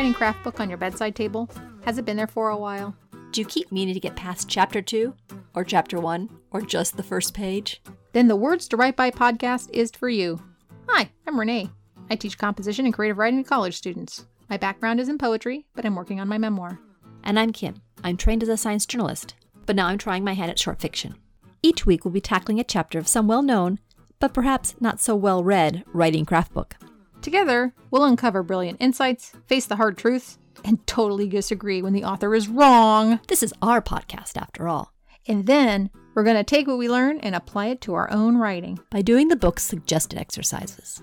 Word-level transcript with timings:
Is 0.00 0.02
there 0.04 0.08
a 0.08 0.12
writing 0.12 0.18
craft 0.18 0.44
book 0.44 0.60
on 0.60 0.70
your 0.70 0.78
bedside 0.78 1.14
table? 1.14 1.50
Has 1.84 1.98
it 1.98 2.06
been 2.06 2.16
there 2.16 2.26
for 2.26 2.48
a 2.48 2.56
while? 2.56 2.96
Do 3.32 3.40
you 3.42 3.46
keep 3.46 3.70
meaning 3.70 3.92
to 3.92 4.00
get 4.00 4.16
past 4.16 4.48
chapter 4.48 4.80
two, 4.80 5.12
or 5.54 5.62
chapter 5.62 6.00
one, 6.00 6.30
or 6.52 6.62
just 6.62 6.96
the 6.96 7.02
first 7.02 7.34
page? 7.34 7.82
Then 8.14 8.26
the 8.26 8.34
Words 8.34 8.66
to 8.68 8.78
Write 8.78 8.96
By 8.96 9.10
podcast 9.10 9.68
is 9.74 9.90
for 9.90 10.08
you. 10.08 10.40
Hi, 10.88 11.10
I'm 11.26 11.38
Renee. 11.38 11.68
I 12.08 12.16
teach 12.16 12.38
composition 12.38 12.86
and 12.86 12.94
creative 12.94 13.18
writing 13.18 13.44
to 13.44 13.48
college 13.48 13.76
students. 13.76 14.24
My 14.48 14.56
background 14.56 15.00
is 15.00 15.10
in 15.10 15.18
poetry, 15.18 15.66
but 15.74 15.84
I'm 15.84 15.96
working 15.96 16.18
on 16.18 16.28
my 16.28 16.38
memoir. 16.38 16.80
And 17.22 17.38
I'm 17.38 17.52
Kim. 17.52 17.82
I'm 18.02 18.16
trained 18.16 18.42
as 18.42 18.48
a 18.48 18.56
science 18.56 18.86
journalist, 18.86 19.34
but 19.66 19.76
now 19.76 19.88
I'm 19.88 19.98
trying 19.98 20.24
my 20.24 20.32
hand 20.32 20.50
at 20.50 20.58
short 20.58 20.80
fiction. 20.80 21.14
Each 21.62 21.84
week 21.84 22.06
we'll 22.06 22.14
be 22.14 22.22
tackling 22.22 22.58
a 22.58 22.64
chapter 22.64 22.98
of 22.98 23.06
some 23.06 23.28
well 23.28 23.42
known, 23.42 23.78
but 24.18 24.32
perhaps 24.32 24.76
not 24.80 24.98
so 24.98 25.14
well 25.14 25.44
read, 25.44 25.84
writing 25.92 26.24
craft 26.24 26.54
book. 26.54 26.76
Together, 27.22 27.74
we'll 27.90 28.04
uncover 28.04 28.42
brilliant 28.42 28.78
insights, 28.80 29.32
face 29.46 29.66
the 29.66 29.76
hard 29.76 29.98
truths, 29.98 30.38
and 30.64 30.84
totally 30.86 31.28
disagree 31.28 31.82
when 31.82 31.92
the 31.92 32.04
author 32.04 32.34
is 32.34 32.48
wrong. 32.48 33.20
This 33.28 33.42
is 33.42 33.52
our 33.62 33.82
podcast, 33.82 34.36
after 34.36 34.68
all. 34.68 34.92
And 35.28 35.46
then 35.46 35.90
we're 36.14 36.24
going 36.24 36.36
to 36.36 36.44
take 36.44 36.66
what 36.66 36.78
we 36.78 36.88
learn 36.88 37.18
and 37.20 37.34
apply 37.34 37.66
it 37.66 37.80
to 37.82 37.94
our 37.94 38.10
own 38.10 38.36
writing. 38.36 38.78
By 38.90 39.02
doing 39.02 39.28
the 39.28 39.36
book's 39.36 39.62
suggested 39.62 40.18
exercises, 40.18 41.02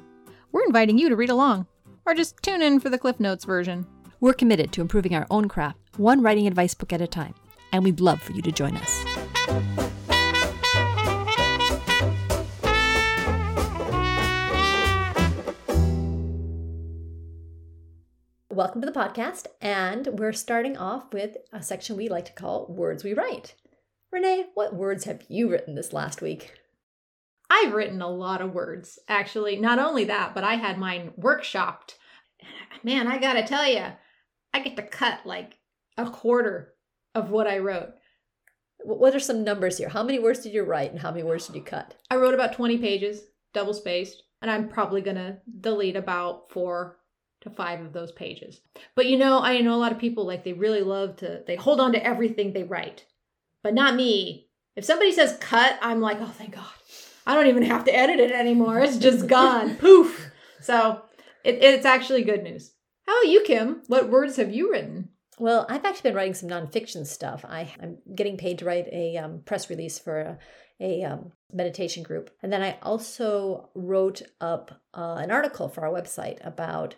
We're 0.51 0.65
inviting 0.65 0.97
you 0.97 1.09
to 1.09 1.15
read 1.15 1.29
along, 1.29 1.67
or 2.05 2.15
just 2.15 2.41
tune 2.41 2.61
in 2.61 2.79
for 2.79 2.89
the 2.89 2.97
Cliff 2.97 3.19
Notes 3.19 3.45
version. 3.45 3.85
we're 4.19 4.33
committed 4.33 4.71
to 4.71 4.81
improving 4.81 5.13
our 5.13 5.27
own 5.29 5.47
craft, 5.47 5.77
one 5.97 6.21
writing 6.21 6.47
advice 6.47 6.73
book 6.73 6.91
at 6.91 7.01
a 7.01 7.07
time, 7.07 7.35
and 7.71 7.83
we'd 7.83 7.99
love 7.99 8.19
for 8.21 8.31
you 8.31 8.41
to 8.41 8.51
join 8.51 8.75
us. 8.75 9.86
Welcome 18.57 18.81
to 18.81 18.87
the 18.87 18.99
podcast, 18.99 19.45
and 19.61 20.07
we're 20.13 20.33
starting 20.33 20.77
off 20.77 21.13
with 21.13 21.37
a 21.53 21.61
section 21.61 21.95
we 21.95 22.09
like 22.09 22.25
to 22.25 22.33
call 22.33 22.65
Words 22.67 23.03
We 23.03 23.13
Write. 23.13 23.53
Renee, 24.11 24.47
what 24.55 24.73
words 24.73 25.03
have 25.03 25.23
you 25.29 25.47
written 25.47 25.75
this 25.75 25.93
last 25.93 26.23
week? 26.23 26.53
I've 27.51 27.73
written 27.73 28.01
a 28.01 28.09
lot 28.09 28.41
of 28.41 28.55
words, 28.55 28.97
actually. 29.07 29.57
Not 29.57 29.77
only 29.77 30.05
that, 30.05 30.33
but 30.33 30.43
I 30.43 30.55
had 30.55 30.79
mine 30.79 31.11
workshopped. 31.19 31.97
Man, 32.81 33.05
I 33.05 33.19
gotta 33.19 33.43
tell 33.43 33.67
you, 33.67 33.85
I 34.51 34.59
get 34.61 34.75
to 34.77 34.81
cut 34.81 35.19
like 35.23 35.59
a 35.95 36.09
quarter 36.09 36.73
of 37.13 37.29
what 37.29 37.45
I 37.45 37.59
wrote. 37.59 37.89
What 38.83 39.15
are 39.15 39.19
some 39.19 39.43
numbers 39.43 39.77
here? 39.77 39.89
How 39.89 40.01
many 40.01 40.17
words 40.17 40.39
did 40.39 40.55
you 40.55 40.63
write, 40.63 40.89
and 40.89 40.99
how 40.99 41.11
many 41.11 41.21
words 41.21 41.45
did 41.45 41.55
you 41.55 41.61
cut? 41.61 41.93
I 42.09 42.15
wrote 42.15 42.33
about 42.33 42.53
20 42.53 42.79
pages, 42.79 43.21
double 43.53 43.75
spaced, 43.75 44.23
and 44.41 44.49
I'm 44.49 44.67
probably 44.67 45.01
gonna 45.01 45.41
delete 45.61 45.95
about 45.95 46.49
four 46.49 46.97
to 47.41 47.49
five 47.49 47.81
of 47.81 47.93
those 47.93 48.11
pages. 48.11 48.61
But 48.95 49.07
you 49.07 49.17
know, 49.17 49.39
I 49.39 49.59
know 49.61 49.75
a 49.75 49.77
lot 49.77 49.91
of 49.91 49.99
people 49.99 50.25
like 50.25 50.43
they 50.43 50.53
really 50.53 50.81
love 50.81 51.17
to, 51.17 51.43
they 51.45 51.55
hold 51.55 51.79
on 51.79 51.93
to 51.93 52.03
everything 52.03 52.53
they 52.53 52.63
write, 52.63 53.05
but 53.63 53.73
not 53.73 53.95
me. 53.95 54.49
If 54.75 54.85
somebody 54.85 55.11
says 55.11 55.37
cut, 55.39 55.77
I'm 55.81 56.01
like, 56.01 56.17
oh, 56.21 56.33
thank 56.37 56.55
God. 56.55 56.65
I 57.25 57.33
don't 57.33 57.47
even 57.47 57.63
have 57.63 57.83
to 57.85 57.95
edit 57.95 58.19
it 58.19 58.31
anymore. 58.31 58.79
It's 58.79 58.97
just 58.97 59.27
gone. 59.27 59.75
Poof. 59.75 60.31
So 60.61 61.01
it, 61.43 61.63
it's 61.63 61.85
actually 61.85 62.23
good 62.23 62.43
news. 62.43 62.71
How 63.05 63.19
about 63.19 63.31
you, 63.31 63.43
Kim? 63.43 63.81
What 63.87 64.09
words 64.09 64.35
have 64.37 64.53
you 64.53 64.71
written? 64.71 65.09
Well, 65.39 65.65
I've 65.69 65.85
actually 65.85 66.09
been 66.09 66.15
writing 66.15 66.33
some 66.33 66.49
nonfiction 66.49 67.05
stuff. 67.05 67.45
I, 67.47 67.73
I'm 67.81 67.99
getting 68.15 68.37
paid 68.37 68.59
to 68.59 68.65
write 68.65 68.87
a 68.91 69.17
um, 69.17 69.41
press 69.45 69.69
release 69.69 69.99
for 69.99 70.19
a, 70.19 70.39
a 70.79 71.03
um, 71.03 71.31
meditation 71.53 72.03
group. 72.03 72.31
And 72.41 72.51
then 72.51 72.61
I 72.61 72.77
also 72.81 73.69
wrote 73.75 74.23
up 74.41 74.81
uh, 74.93 75.15
an 75.19 75.31
article 75.31 75.69
for 75.69 75.85
our 75.85 75.93
website 75.93 76.45
about 76.45 76.95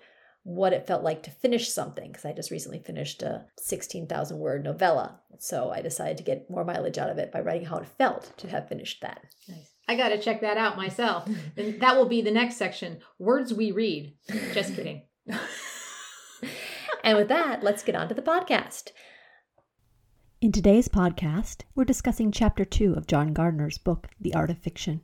what 0.56 0.74
it 0.74 0.88
felt 0.88 1.04
like 1.04 1.24
to 1.24 1.32
finish 1.32 1.70
something 1.70 2.12
because 2.12 2.26
I 2.26 2.34
just 2.34 2.52
recently 2.52 2.80
finished 2.80 3.22
a 3.22 3.46
16,000 3.60 4.38
word 4.38 4.64
novella. 4.64 5.20
So 5.38 5.72
I 5.72 5.82
decided 5.82 6.18
to 6.18 6.24
get 6.24 6.50
more 6.50 6.66
mileage 6.66 6.98
out 6.98 7.10
of 7.10 7.18
it 7.18 7.32
by 7.32 7.42
writing 7.42 7.68
how 7.68 7.78
it 7.78 7.88
felt 7.98 8.34
to 8.38 8.50
have 8.50 8.68
finished 8.68 9.02
that. 9.02 9.24
Nice. 9.48 9.74
I 9.88 9.96
got 9.96 10.10
to 10.10 10.20
check 10.20 10.42
that 10.42 10.58
out 10.58 10.78
myself. 10.78 11.30
and 11.58 11.80
that 11.82 11.96
will 11.96 12.08
be 12.08 12.22
the 12.22 12.32
next 12.32 12.58
section 12.58 13.00
words 13.18 13.54
we 13.54 13.72
read. 13.72 14.16
Just 14.54 14.76
kidding. 14.76 15.04
And 17.04 17.18
with 17.18 17.30
that, 17.30 17.64
let's 17.64 17.84
get 17.84 17.96
on 17.96 18.08
to 18.10 18.14
the 18.14 18.22
podcast. 18.22 18.92
In 20.42 20.52
today's 20.52 20.88
podcast, 20.88 21.62
we're 21.76 21.86
discussing 21.86 22.32
Chapter 22.32 22.66
2 22.66 22.94
of 22.94 23.08
John 23.08 23.34
Gardner's 23.34 23.78
book, 23.78 24.10
The 24.20 24.34
Art 24.34 24.50
of 24.50 24.60
Fiction. 24.60 25.02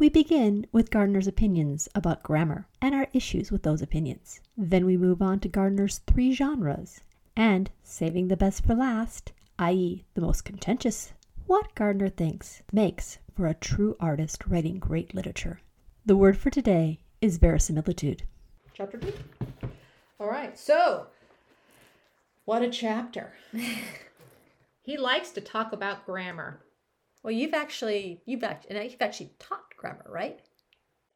We 0.00 0.08
begin 0.08 0.64
with 0.70 0.92
Gardner's 0.92 1.26
opinions 1.26 1.88
about 1.92 2.22
grammar 2.22 2.68
and 2.80 2.94
our 2.94 3.08
issues 3.12 3.50
with 3.50 3.64
those 3.64 3.82
opinions. 3.82 4.40
Then 4.56 4.86
we 4.86 4.96
move 4.96 5.20
on 5.20 5.40
to 5.40 5.48
Gardner's 5.48 5.98
three 6.06 6.32
genres 6.32 7.00
and, 7.36 7.68
saving 7.82 8.28
the 8.28 8.36
best 8.36 8.64
for 8.64 8.76
last, 8.76 9.32
i.e., 9.58 10.04
the 10.14 10.20
most 10.20 10.44
contentious, 10.44 11.14
what 11.48 11.74
Gardner 11.74 12.10
thinks 12.10 12.62
makes 12.72 13.18
for 13.34 13.48
a 13.48 13.54
true 13.54 13.96
artist 13.98 14.46
writing 14.46 14.78
great 14.78 15.16
literature. 15.16 15.62
The 16.06 16.16
word 16.16 16.38
for 16.38 16.50
today 16.50 17.00
is 17.20 17.38
verisimilitude. 17.38 18.22
Chapter 18.74 18.98
two. 18.98 19.14
All 20.20 20.28
right. 20.28 20.56
So, 20.56 21.08
what 22.44 22.62
a 22.62 22.70
chapter. 22.70 23.32
he 24.82 24.96
likes 24.96 25.30
to 25.32 25.40
talk 25.40 25.72
about 25.72 26.06
grammar. 26.06 26.60
Well, 27.24 27.32
you've 27.32 27.54
actually 27.54 28.22
you've 28.26 28.44
actually 28.44 28.84
you've 28.84 29.02
actually 29.02 29.32
taught 29.40 29.67
grammar, 29.78 30.04
right? 30.08 30.40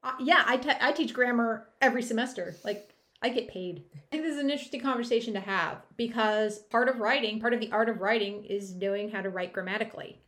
Uh, 0.02 0.12
yeah, 0.18 0.42
I 0.46 0.56
te- 0.56 0.70
I 0.80 0.92
teach 0.92 1.12
grammar 1.12 1.68
every 1.80 2.02
semester. 2.02 2.56
Like, 2.64 2.94
I 3.22 3.28
get 3.28 3.48
paid. 3.48 3.84
I 3.94 4.00
think 4.10 4.24
this 4.24 4.34
is 4.34 4.40
an 4.40 4.50
interesting 4.50 4.80
conversation 4.80 5.34
to 5.34 5.40
have 5.40 5.82
because 5.96 6.58
part 6.58 6.88
of 6.88 6.98
writing, 6.98 7.40
part 7.40 7.52
of 7.54 7.60
the 7.60 7.70
art 7.70 7.88
of 7.88 8.00
writing 8.00 8.44
is 8.44 8.74
knowing 8.74 9.10
how 9.10 9.20
to 9.20 9.30
write 9.30 9.52
grammatically 9.52 10.18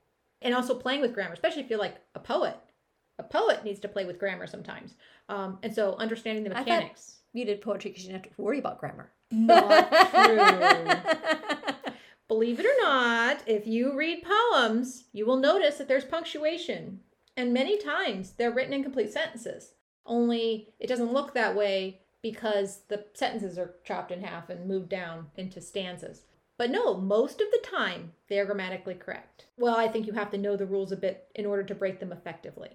and 0.43 0.55
also 0.55 0.75
playing 0.75 1.01
with 1.01 1.15
grammar, 1.15 1.33
especially 1.33 1.63
if 1.63 1.71
you're 1.71 1.79
like 1.79 1.97
a 2.15 2.21
poet. 2.21 2.57
A 3.19 3.23
poet 3.23 3.65
needs 3.65 3.81
to 3.81 3.89
play 3.89 4.05
with 4.05 4.19
grammar 4.19 4.47
sometimes. 4.47 4.95
Um, 5.29 5.59
and 5.63 5.75
so 5.75 5.97
understanding 5.97 6.45
the 6.45 6.51
mechanics. 6.51 7.19
You 7.33 7.45
did 7.45 7.63
poetry 7.63 7.91
because 7.91 8.05
you 8.05 8.13
didn't 8.13 8.25
have 8.27 8.37
to 8.37 8.43
worry 8.43 8.59
about 8.59 8.79
grammar. 8.79 9.11
Not 9.33 9.91
true. 10.11 11.85
Believe 12.29 12.61
it 12.61 12.67
or 12.67 12.83
not, 12.83 13.43
if 13.47 13.67
you 13.67 13.97
read 13.97 14.25
poems, 14.25 15.05
you 15.13 15.27
will 15.27 15.37
notice 15.37 15.77
that 15.79 15.89
there's 15.89 16.05
punctuation. 16.05 17.01
And 17.37 17.53
many 17.53 17.79
times 17.79 18.33
they're 18.33 18.53
written 18.53 18.73
in 18.73 18.83
complete 18.83 19.13
sentences. 19.13 19.73
Only 20.07 20.69
it 20.79 20.87
doesn't 20.87 21.13
look 21.13 21.35
that 21.35 21.57
way 21.57 22.01
because 22.23 22.81
the 22.89 23.05
sentences 23.15 23.59
are 23.59 23.75
chopped 23.85 24.11
in 24.11 24.23
half 24.23 24.49
and 24.49 24.67
moved 24.67 24.89
down 24.89 25.27
into 25.37 25.61
stanzas. 25.61 26.23
But 26.57 26.71
no, 26.71 26.95
most 26.95 27.41
of 27.41 27.51
the 27.51 27.63
time 27.63 28.13
they 28.29 28.39
are 28.39 28.47
grammatically 28.47 28.95
correct. 28.95 29.47
Well, 29.59 29.77
I 29.77 29.89
think 29.89 30.07
you 30.07 30.13
have 30.13 30.31
to 30.31 30.39
know 30.39 30.57
the 30.57 30.67
rules 30.67 30.93
a 30.93 30.97
bit 30.97 31.27
in 31.35 31.47
order 31.47 31.65
to 31.65 31.75
break 31.75 32.01
them 32.01 32.13
effectively. 32.13 32.71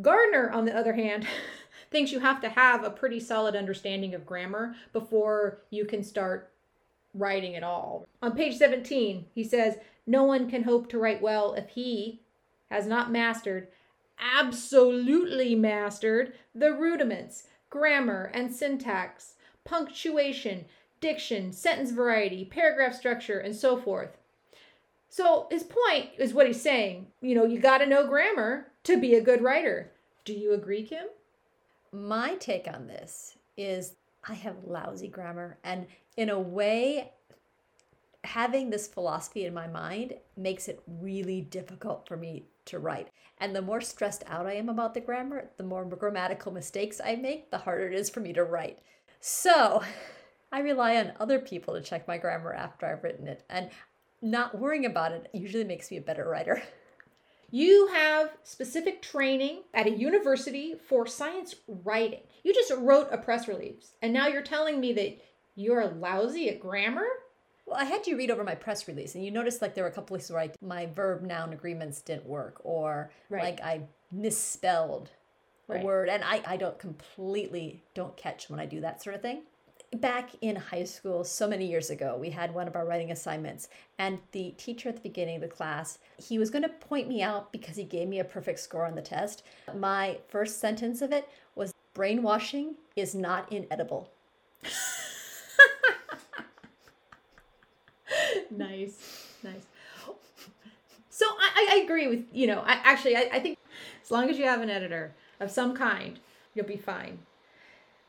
Gardner, 0.00 0.50
on 0.50 0.64
the 0.64 0.76
other 0.76 0.94
hand, 0.94 1.26
thinks 1.90 2.12
you 2.12 2.20
have 2.20 2.40
to 2.40 2.48
have 2.48 2.84
a 2.84 2.90
pretty 2.90 3.20
solid 3.20 3.54
understanding 3.54 4.14
of 4.14 4.26
grammar 4.26 4.74
before 4.92 5.60
you 5.70 5.84
can 5.84 6.02
start 6.02 6.52
writing 7.14 7.54
at 7.54 7.62
all. 7.62 8.06
On 8.22 8.34
page 8.34 8.56
17, 8.56 9.26
he 9.34 9.44
says, 9.44 9.76
No 10.06 10.24
one 10.24 10.48
can 10.50 10.64
hope 10.64 10.88
to 10.90 10.98
write 10.98 11.22
well 11.22 11.54
if 11.54 11.70
he 11.70 12.22
has 12.70 12.86
not 12.86 13.10
mastered, 13.10 13.68
absolutely 14.18 15.54
mastered, 15.54 16.32
the 16.54 16.72
rudiments, 16.72 17.44
grammar 17.70 18.30
and 18.34 18.54
syntax, 18.54 19.34
punctuation, 19.64 20.64
diction, 21.00 21.52
sentence 21.52 21.90
variety, 21.90 22.44
paragraph 22.44 22.94
structure, 22.94 23.38
and 23.38 23.54
so 23.54 23.76
forth. 23.76 24.16
So 25.08 25.46
his 25.50 25.64
point 25.64 26.10
is 26.18 26.34
what 26.34 26.46
he's 26.46 26.60
saying. 26.60 27.06
You 27.20 27.34
know, 27.34 27.44
you 27.44 27.58
got 27.58 27.78
to 27.78 27.86
know 27.86 28.06
grammar 28.06 28.68
to 28.84 29.00
be 29.00 29.14
a 29.14 29.22
good 29.22 29.42
writer. 29.42 29.92
Do 30.24 30.32
you 30.32 30.52
agree, 30.52 30.82
Kim? 30.82 31.06
My 31.92 32.34
take 32.34 32.68
on 32.68 32.86
this 32.86 33.36
is 33.56 33.94
I 34.26 34.34
have 34.34 34.64
lousy 34.66 35.08
grammar, 35.08 35.58
and 35.64 35.86
in 36.16 36.28
a 36.28 36.38
way, 36.38 37.12
having 38.24 38.68
this 38.68 38.86
philosophy 38.86 39.46
in 39.46 39.54
my 39.54 39.66
mind 39.66 40.14
makes 40.36 40.68
it 40.68 40.82
really 40.86 41.40
difficult 41.40 42.06
for 42.06 42.16
me 42.16 42.44
to 42.68 42.78
write. 42.78 43.08
And 43.38 43.54
the 43.54 43.62
more 43.62 43.80
stressed 43.80 44.24
out 44.26 44.46
I 44.46 44.54
am 44.54 44.68
about 44.68 44.94
the 44.94 45.00
grammar, 45.00 45.50
the 45.56 45.64
more 45.64 45.84
grammatical 45.84 46.52
mistakes 46.52 47.00
I 47.04 47.16
make, 47.16 47.50
the 47.50 47.58
harder 47.58 47.88
it 47.88 47.94
is 47.94 48.10
for 48.10 48.20
me 48.20 48.32
to 48.32 48.44
write. 48.44 48.78
So 49.20 49.82
I 50.52 50.60
rely 50.60 50.96
on 50.96 51.12
other 51.20 51.38
people 51.38 51.74
to 51.74 51.82
check 51.82 52.08
my 52.08 52.18
grammar 52.18 52.52
after 52.52 52.86
I've 52.86 53.04
written 53.04 53.28
it. 53.28 53.44
And 53.48 53.70
not 54.20 54.58
worrying 54.58 54.86
about 54.86 55.12
it 55.12 55.28
usually 55.32 55.64
makes 55.64 55.90
me 55.90 55.96
a 55.96 56.02
better 56.02 56.28
writer. 56.28 56.62
You 57.50 57.86
have 57.94 58.36
specific 58.42 59.00
training 59.00 59.62
at 59.72 59.86
a 59.86 59.90
university 59.90 60.74
for 60.74 61.06
science 61.06 61.54
writing. 61.66 62.20
You 62.44 62.52
just 62.52 62.70
wrote 62.76 63.08
a 63.10 63.16
press 63.16 63.48
release, 63.48 63.94
and 64.02 64.12
now 64.12 64.26
you're 64.26 64.42
telling 64.42 64.80
me 64.80 64.92
that 64.92 65.18
you're 65.54 65.86
lousy 65.86 66.50
at 66.50 66.60
grammar? 66.60 67.06
Well, 67.68 67.78
I 67.78 67.84
had 67.84 68.06
you 68.06 68.16
read 68.16 68.30
over 68.30 68.44
my 68.44 68.54
press 68.54 68.88
release, 68.88 69.14
and 69.14 69.22
you 69.24 69.30
noticed 69.30 69.60
like 69.60 69.74
there 69.74 69.84
were 69.84 69.90
a 69.90 69.92
couple 69.92 70.16
places 70.16 70.30
where 70.30 70.40
I, 70.40 70.50
my 70.62 70.86
verb 70.86 71.22
noun 71.22 71.52
agreements 71.52 72.00
didn't 72.00 72.26
work, 72.26 72.60
or 72.64 73.10
Right. 73.28 73.42
like 73.42 73.60
I 73.60 73.82
misspelled 74.10 75.10
a 75.68 75.74
Right. 75.74 75.84
word, 75.84 76.08
and 76.08 76.24
I, 76.24 76.42
I 76.46 76.56
don't 76.56 76.78
completely 76.78 77.82
don't 77.92 78.16
catch 78.16 78.48
when 78.48 78.58
I 78.58 78.64
do 78.64 78.80
that 78.80 79.02
sort 79.02 79.16
of 79.16 79.22
thing. 79.22 79.42
back 79.96 80.30
in 80.42 80.54
high 80.56 80.84
school 80.84 81.24
so 81.24 81.48
many 81.48 81.64
years 81.66 81.88
ago 81.88 82.14
we 82.20 82.28
had 82.28 82.52
one 82.54 82.68
of 82.68 82.76
our 82.76 82.84
writing 82.84 83.10
assignments 83.10 83.68
and 83.98 84.18
the 84.32 84.50
teacher 84.58 84.90
at 84.90 84.96
the 84.96 85.00
beginning 85.00 85.36
of 85.36 85.40
the 85.40 85.48
class 85.48 85.98
he 86.18 86.38
was 86.38 86.50
going 86.50 86.62
to 86.62 86.68
point 86.68 87.08
me 87.08 87.22
out 87.22 87.50
because 87.52 87.74
he 87.74 87.84
gave 87.84 88.06
me 88.06 88.18
a 88.18 88.24
perfect 88.24 88.60
score 88.60 88.84
on 88.84 88.94
the 88.94 89.00
test 89.00 89.44
my 89.74 90.18
first 90.28 90.60
sentence 90.60 91.00
of 91.00 91.10
it 91.10 91.26
was 91.54 91.72
brainwashing 91.94 92.74
is 92.96 93.14
not 93.14 93.50
inedible 93.50 94.10
nice 98.58 99.26
nice 99.42 99.66
so 101.10 101.26
I, 101.26 101.68
I 101.72 101.82
agree 101.84 102.08
with 102.08 102.24
you 102.32 102.46
know 102.46 102.60
I 102.60 102.80
actually 102.84 103.16
I, 103.16 103.28
I 103.32 103.40
think 103.40 103.58
as 104.02 104.10
long 104.10 104.28
as 104.28 104.38
you 104.38 104.44
have 104.44 104.60
an 104.60 104.70
editor 104.70 105.12
of 105.40 105.50
some 105.50 105.74
kind 105.74 106.18
you'll 106.54 106.66
be 106.66 106.76
fine 106.76 107.18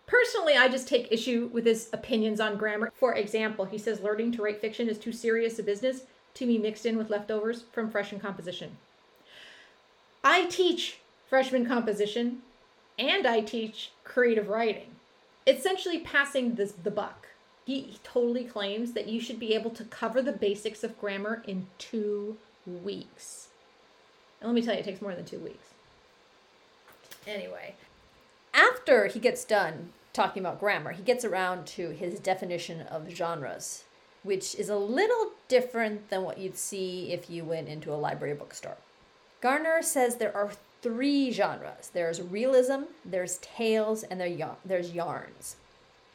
Personally, 0.09 0.57
I 0.57 0.67
just 0.69 0.87
take 0.87 1.11
issue 1.11 1.51
with 1.53 1.67
his 1.67 1.87
opinions 1.93 2.39
on 2.39 2.57
grammar. 2.57 2.91
For 2.95 3.13
example, 3.13 3.65
he 3.65 3.77
says 3.77 4.01
learning 4.01 4.31
to 4.31 4.41
write 4.41 4.59
fiction 4.59 4.89
is 4.89 4.97
too 4.97 5.11
serious 5.11 5.59
a 5.59 5.63
business 5.63 6.01
to 6.33 6.47
be 6.47 6.57
mixed 6.57 6.87
in 6.87 6.97
with 6.97 7.11
leftovers 7.11 7.65
from 7.71 7.91
freshman 7.91 8.19
composition. 8.19 8.77
I 10.23 10.45
teach 10.45 10.97
freshman 11.29 11.67
composition 11.67 12.39
and 12.97 13.27
I 13.27 13.41
teach 13.41 13.91
creative 14.03 14.49
writing. 14.49 14.95
Essentially 15.45 15.99
passing 15.99 16.55
this, 16.55 16.71
the 16.71 16.89
buck. 16.89 17.27
He, 17.69 17.99
totally 18.03 18.45
claims 18.45 18.93
that 18.93 19.07
you 19.07 19.21
should 19.21 19.39
be 19.39 19.53
able 19.53 19.69
to 19.69 19.83
cover 19.83 20.23
the 20.23 20.31
basics 20.31 20.83
of 20.83 20.99
grammar 20.99 21.43
in 21.45 21.67
two 21.77 22.37
weeks. 22.65 23.49
And 24.41 24.49
let 24.49 24.55
me 24.55 24.63
tell 24.63 24.73
you, 24.73 24.79
it 24.79 24.85
takes 24.85 25.03
more 25.03 25.13
than 25.13 25.25
two 25.25 25.37
weeks. 25.37 25.67
Anyway, 27.27 27.75
after 28.55 29.05
he 29.05 29.19
gets 29.19 29.45
done 29.45 29.89
talking 30.13 30.41
about 30.41 30.59
grammar, 30.59 30.93
he 30.93 31.03
gets 31.03 31.23
around 31.23 31.67
to 31.67 31.91
his 31.91 32.19
definition 32.19 32.81
of 32.81 33.11
genres, 33.11 33.83
which 34.23 34.55
is 34.55 34.69
a 34.69 34.75
little 34.75 35.33
different 35.47 36.09
than 36.09 36.23
what 36.23 36.39
you'd 36.39 36.57
see 36.57 37.11
if 37.13 37.29
you 37.29 37.43
went 37.43 37.67
into 37.67 37.93
a 37.93 38.01
library 38.01 38.33
bookstore. 38.33 38.77
Gardner 39.41 39.83
says 39.83 40.15
there 40.15 40.35
are 40.35 40.53
three 40.81 41.29
genres 41.31 41.91
there's 41.93 42.19
realism, 42.19 42.85
there's 43.05 43.37
tales, 43.37 44.01
and 44.01 44.19
there's 44.65 44.91
yarns. 44.91 45.55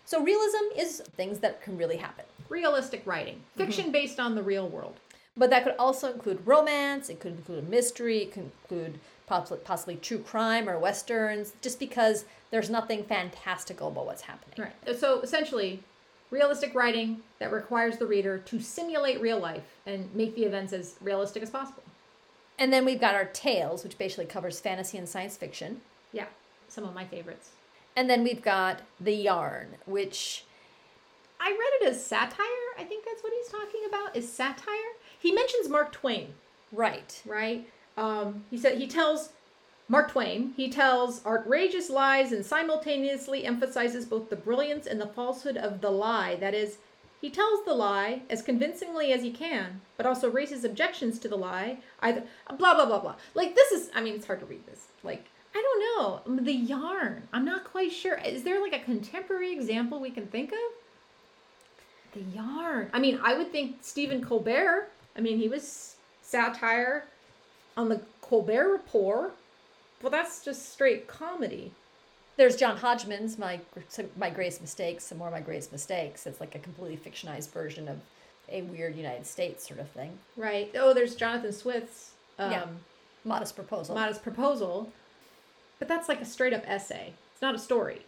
So, 0.06 0.22
realism 0.22 0.78
is 0.78 1.00
things 1.16 1.38
that 1.40 1.62
can 1.62 1.76
really 1.76 1.96
happen. 1.96 2.24
Realistic 2.48 3.02
writing, 3.06 3.40
fiction 3.56 3.84
mm-hmm. 3.84 3.92
based 3.92 4.20
on 4.20 4.34
the 4.34 4.42
real 4.42 4.68
world. 4.68 4.96
But 5.36 5.50
that 5.50 5.64
could 5.64 5.74
also 5.78 6.12
include 6.12 6.46
romance, 6.46 7.08
it 7.08 7.18
could 7.18 7.32
include 7.32 7.68
mystery, 7.68 8.18
it 8.18 8.32
could 8.32 8.50
include 8.62 9.00
possibly, 9.26 9.58
possibly 9.64 9.96
true 9.96 10.18
crime 10.18 10.68
or 10.68 10.78
westerns, 10.78 11.54
just 11.60 11.78
because 11.78 12.24
there's 12.50 12.70
nothing 12.70 13.04
fantastical 13.04 13.88
about 13.88 14.06
what's 14.06 14.22
happening. 14.22 14.70
Right. 14.86 14.98
So 14.98 15.20
essentially, 15.22 15.82
realistic 16.30 16.74
writing 16.74 17.22
that 17.38 17.50
requires 17.50 17.98
the 17.98 18.06
reader 18.06 18.38
to 18.38 18.60
simulate 18.60 19.20
real 19.20 19.40
life 19.40 19.62
and 19.86 20.14
make 20.14 20.36
the 20.36 20.44
events 20.44 20.72
as 20.72 20.96
realistic 21.00 21.42
as 21.42 21.50
possible. 21.50 21.82
And 22.58 22.72
then 22.72 22.84
we've 22.84 23.00
got 23.00 23.14
our 23.14 23.24
tales, 23.24 23.82
which 23.82 23.98
basically 23.98 24.26
covers 24.26 24.60
fantasy 24.60 24.98
and 24.98 25.08
science 25.08 25.36
fiction. 25.36 25.80
Yeah, 26.12 26.26
some 26.68 26.84
of 26.84 26.94
my 26.94 27.04
favorites. 27.04 27.50
And 27.96 28.10
then 28.10 28.24
we've 28.24 28.42
got 28.42 28.80
the 29.00 29.14
yarn, 29.14 29.76
which 29.86 30.44
I 31.40 31.50
read 31.50 31.88
it 31.88 31.88
as 31.88 32.04
satire. 32.04 32.70
I 32.78 32.84
think 32.84 33.04
that's 33.04 33.22
what 33.22 33.32
he's 33.32 33.48
talking 33.48 33.82
about. 33.88 34.16
Is 34.16 34.30
satire? 34.32 34.94
He 35.18 35.32
mentions 35.32 35.68
Mark 35.68 35.92
Twain. 35.92 36.34
Right. 36.72 37.22
Right. 37.24 37.68
Um, 37.96 38.44
he 38.50 38.58
said 38.58 38.78
he 38.78 38.88
tells 38.88 39.30
Mark 39.86 40.10
Twain, 40.12 40.54
he 40.56 40.70
tells 40.70 41.24
outrageous 41.26 41.90
lies 41.90 42.32
and 42.32 42.44
simultaneously 42.44 43.44
emphasizes 43.44 44.06
both 44.06 44.30
the 44.30 44.36
brilliance 44.36 44.86
and 44.86 45.00
the 45.00 45.06
falsehood 45.06 45.58
of 45.58 45.82
the 45.82 45.90
lie. 45.90 46.36
That 46.36 46.54
is, 46.54 46.78
he 47.20 47.28
tells 47.28 47.64
the 47.64 47.74
lie 47.74 48.22
as 48.30 48.40
convincingly 48.40 49.12
as 49.12 49.22
he 49.22 49.30
can, 49.30 49.82
but 49.98 50.06
also 50.06 50.30
raises 50.30 50.64
objections 50.64 51.18
to 51.20 51.28
the 51.28 51.36
lie. 51.36 51.78
Either 52.00 52.24
blah 52.48 52.74
blah 52.74 52.86
blah 52.86 52.98
blah. 52.98 53.16
Like 53.34 53.54
this 53.54 53.72
is, 53.72 53.90
I 53.94 54.00
mean, 54.00 54.14
it's 54.14 54.26
hard 54.26 54.40
to 54.40 54.46
read 54.46 54.66
this. 54.66 54.86
Like 55.02 55.26
I 55.54 55.62
don't 55.62 56.26
know 56.26 56.42
the 56.42 56.52
yarn. 56.52 57.28
I'm 57.32 57.44
not 57.44 57.64
quite 57.64 57.92
sure. 57.92 58.18
Is 58.24 58.42
there 58.42 58.60
like 58.60 58.74
a 58.74 58.80
contemporary 58.80 59.52
example 59.52 60.00
we 60.00 60.10
can 60.10 60.26
think 60.26 60.52
of? 60.52 60.58
The 62.12 62.20
yarn. 62.36 62.90
I 62.92 62.98
mean, 62.98 63.20
I 63.22 63.36
would 63.36 63.52
think 63.52 63.76
Stephen 63.82 64.24
Colbert. 64.24 64.88
I 65.16 65.20
mean, 65.20 65.38
he 65.38 65.48
was 65.48 65.96
satire 66.22 67.04
on 67.76 67.88
the 67.88 68.00
Colbert 68.20 68.72
Report 68.72 69.34
well, 70.04 70.10
that's 70.10 70.44
just 70.44 70.70
straight 70.70 71.08
comedy. 71.08 71.72
There's 72.36 72.56
John 72.56 72.76
Hodgman's 72.76 73.38
My 73.38 73.60
My 74.18 74.28
Greatest 74.28 74.60
Mistakes, 74.60 75.04
some 75.04 75.16
more 75.16 75.28
of 75.28 75.32
My 75.32 75.40
Greatest 75.40 75.72
Mistakes. 75.72 76.26
It's 76.26 76.40
like 76.40 76.54
a 76.54 76.58
completely 76.58 76.98
fictionized 76.98 77.50
version 77.52 77.88
of 77.88 78.00
a 78.50 78.60
weird 78.62 78.96
United 78.96 79.26
States 79.26 79.66
sort 79.66 79.80
of 79.80 79.88
thing. 79.88 80.18
Right. 80.36 80.70
Oh, 80.74 80.92
there's 80.92 81.14
Jonathan 81.14 81.52
Swift's 81.52 82.10
um, 82.38 82.50
yeah. 82.50 82.66
Modest 83.24 83.56
Proposal. 83.56 83.94
Modest 83.94 84.22
Proposal. 84.22 84.92
But 85.78 85.88
that's 85.88 86.08
like 86.08 86.20
a 86.20 86.24
straight 86.24 86.52
up 86.52 86.62
essay. 86.66 87.12
It's 87.32 87.42
not 87.42 87.54
a 87.54 87.58
story. 87.58 88.02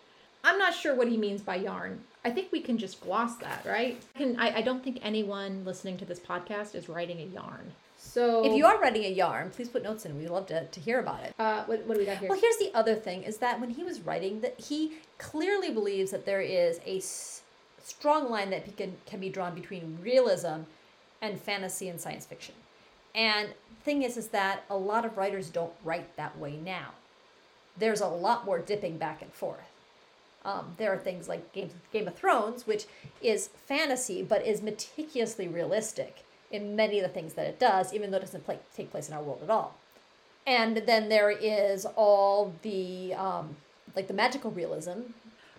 I'm 0.44 0.58
not 0.58 0.74
sure 0.74 0.94
what 0.94 1.08
he 1.08 1.16
means 1.16 1.42
by 1.42 1.56
yarn. 1.56 2.04
I 2.24 2.30
think 2.30 2.52
we 2.52 2.60
can 2.60 2.78
just 2.78 3.00
gloss 3.00 3.36
that, 3.38 3.64
right? 3.64 4.00
Can 4.16 4.38
I, 4.38 4.58
I 4.58 4.62
don't 4.62 4.82
think 4.82 4.98
anyone 5.02 5.64
listening 5.64 5.96
to 5.98 6.04
this 6.04 6.20
podcast 6.20 6.74
is 6.74 6.88
writing 6.88 7.20
a 7.20 7.24
yarn. 7.24 7.72
So 7.98 8.44
if 8.44 8.52
you 8.56 8.66
are 8.66 8.78
writing 8.78 9.04
a 9.04 9.10
yarn, 9.10 9.50
please 9.50 9.68
put 9.68 9.82
notes 9.82 10.06
in. 10.06 10.16
We'd 10.18 10.28
love 10.30 10.46
to, 10.46 10.66
to 10.66 10.80
hear 10.80 11.00
about 11.00 11.24
it. 11.24 11.34
Uh, 11.38 11.64
what, 11.64 11.84
what 11.86 11.94
do 11.94 12.00
we 12.00 12.06
got 12.06 12.18
here? 12.18 12.28
Well, 12.28 12.38
here's 12.40 12.56
the 12.58 12.70
other 12.74 12.94
thing: 12.94 13.22
is 13.24 13.38
that 13.38 13.60
when 13.60 13.70
he 13.70 13.82
was 13.82 14.00
writing, 14.00 14.40
that 14.42 14.60
he 14.60 14.92
clearly 15.18 15.70
believes 15.72 16.10
that 16.12 16.26
there 16.26 16.40
is 16.40 16.78
a 16.86 16.98
s- 16.98 17.42
strong 17.82 18.30
line 18.30 18.50
that 18.50 18.76
can 18.76 18.96
can 19.06 19.18
be 19.20 19.28
drawn 19.28 19.54
between 19.54 19.98
realism 20.02 20.62
and 21.22 21.40
fantasy 21.40 21.88
and 21.88 22.00
science 22.00 22.26
fiction. 22.26 22.54
And 23.14 23.48
the 23.48 23.84
thing 23.84 24.02
is, 24.02 24.16
is 24.16 24.28
that 24.28 24.64
a 24.70 24.76
lot 24.76 25.04
of 25.04 25.16
writers 25.16 25.48
don't 25.48 25.72
write 25.82 26.16
that 26.16 26.38
way 26.38 26.56
now. 26.56 26.90
There's 27.78 28.00
a 28.00 28.08
lot 28.08 28.44
more 28.44 28.58
dipping 28.58 28.98
back 28.98 29.22
and 29.22 29.32
forth. 29.32 29.70
Um, 30.44 30.74
there 30.76 30.92
are 30.92 30.98
things 30.98 31.28
like 31.28 31.52
Game, 31.52 31.70
Game 31.92 32.06
of 32.06 32.14
Thrones, 32.14 32.66
which 32.66 32.86
is 33.20 33.48
fantasy 33.48 34.22
but 34.22 34.46
is 34.46 34.62
meticulously 34.62 35.48
realistic 35.48 36.24
in 36.52 36.76
many 36.76 37.00
of 37.00 37.02
the 37.02 37.12
things 37.12 37.34
that 37.34 37.46
it 37.46 37.58
does, 37.58 37.92
even 37.92 38.10
though 38.10 38.18
it 38.18 38.20
doesn't 38.20 38.44
play, 38.44 38.58
take 38.74 38.90
place 38.90 39.08
in 39.08 39.14
our 39.14 39.22
world 39.22 39.40
at 39.42 39.50
all. 39.50 39.74
And 40.46 40.76
then 40.76 41.08
there 41.08 41.30
is 41.30 41.84
all 41.96 42.54
the 42.62 43.14
um, 43.14 43.56
like 43.96 44.06
the 44.06 44.14
magical 44.14 44.52
realism. 44.52 45.00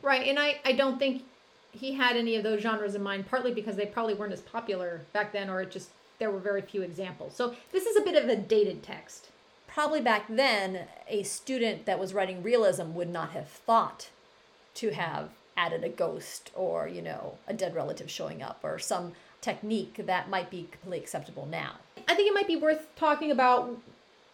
Right, 0.01 0.27
and 0.27 0.39
I, 0.39 0.61
I 0.63 0.71
don't 0.71 0.97
think 0.99 1.23
he 1.71 1.93
had 1.93 2.15
any 2.15 2.35
of 2.35 2.43
those 2.43 2.61
genres 2.61 2.95
in 2.95 3.03
mind, 3.03 3.27
partly 3.27 3.53
because 3.53 3.75
they 3.75 3.85
probably 3.85 4.13
weren't 4.13 4.31
as 4.31 4.41
popular 4.41 5.01
back 5.11 5.33
then, 5.33 5.49
or 5.49 5.61
it 5.61 5.71
just 5.71 5.89
there 6.19 6.31
were 6.31 6.39
very 6.39 6.61
few 6.61 6.81
examples. 6.81 7.35
So 7.35 7.55
this 7.71 7.85
is 7.85 7.97
a 7.97 8.01
bit 8.01 8.21
of 8.21 8.29
a 8.29 8.35
dated 8.35 8.83
text. 8.83 9.29
Probably 9.77 10.01
back 10.01 10.25
then, 10.27 10.87
a 11.07 11.21
student 11.21 11.85
that 11.85 11.99
was 11.99 12.11
writing 12.11 12.41
realism 12.41 12.95
would 12.95 13.11
not 13.11 13.33
have 13.33 13.47
thought 13.47 14.09
to 14.73 14.89
have 14.89 15.29
added 15.55 15.83
a 15.83 15.89
ghost 15.89 16.49
or, 16.55 16.87
you 16.87 16.99
know, 16.99 17.37
a 17.47 17.53
dead 17.53 17.75
relative 17.75 18.09
showing 18.09 18.41
up 18.41 18.59
or 18.63 18.79
some 18.79 19.11
technique 19.39 20.01
that 20.03 20.31
might 20.31 20.49
be 20.49 20.67
completely 20.71 20.97
acceptable 20.97 21.45
now. 21.45 21.73
I 22.07 22.15
think 22.15 22.27
it 22.27 22.33
might 22.33 22.47
be 22.47 22.55
worth 22.55 22.87
talking 22.95 23.29
about 23.29 23.77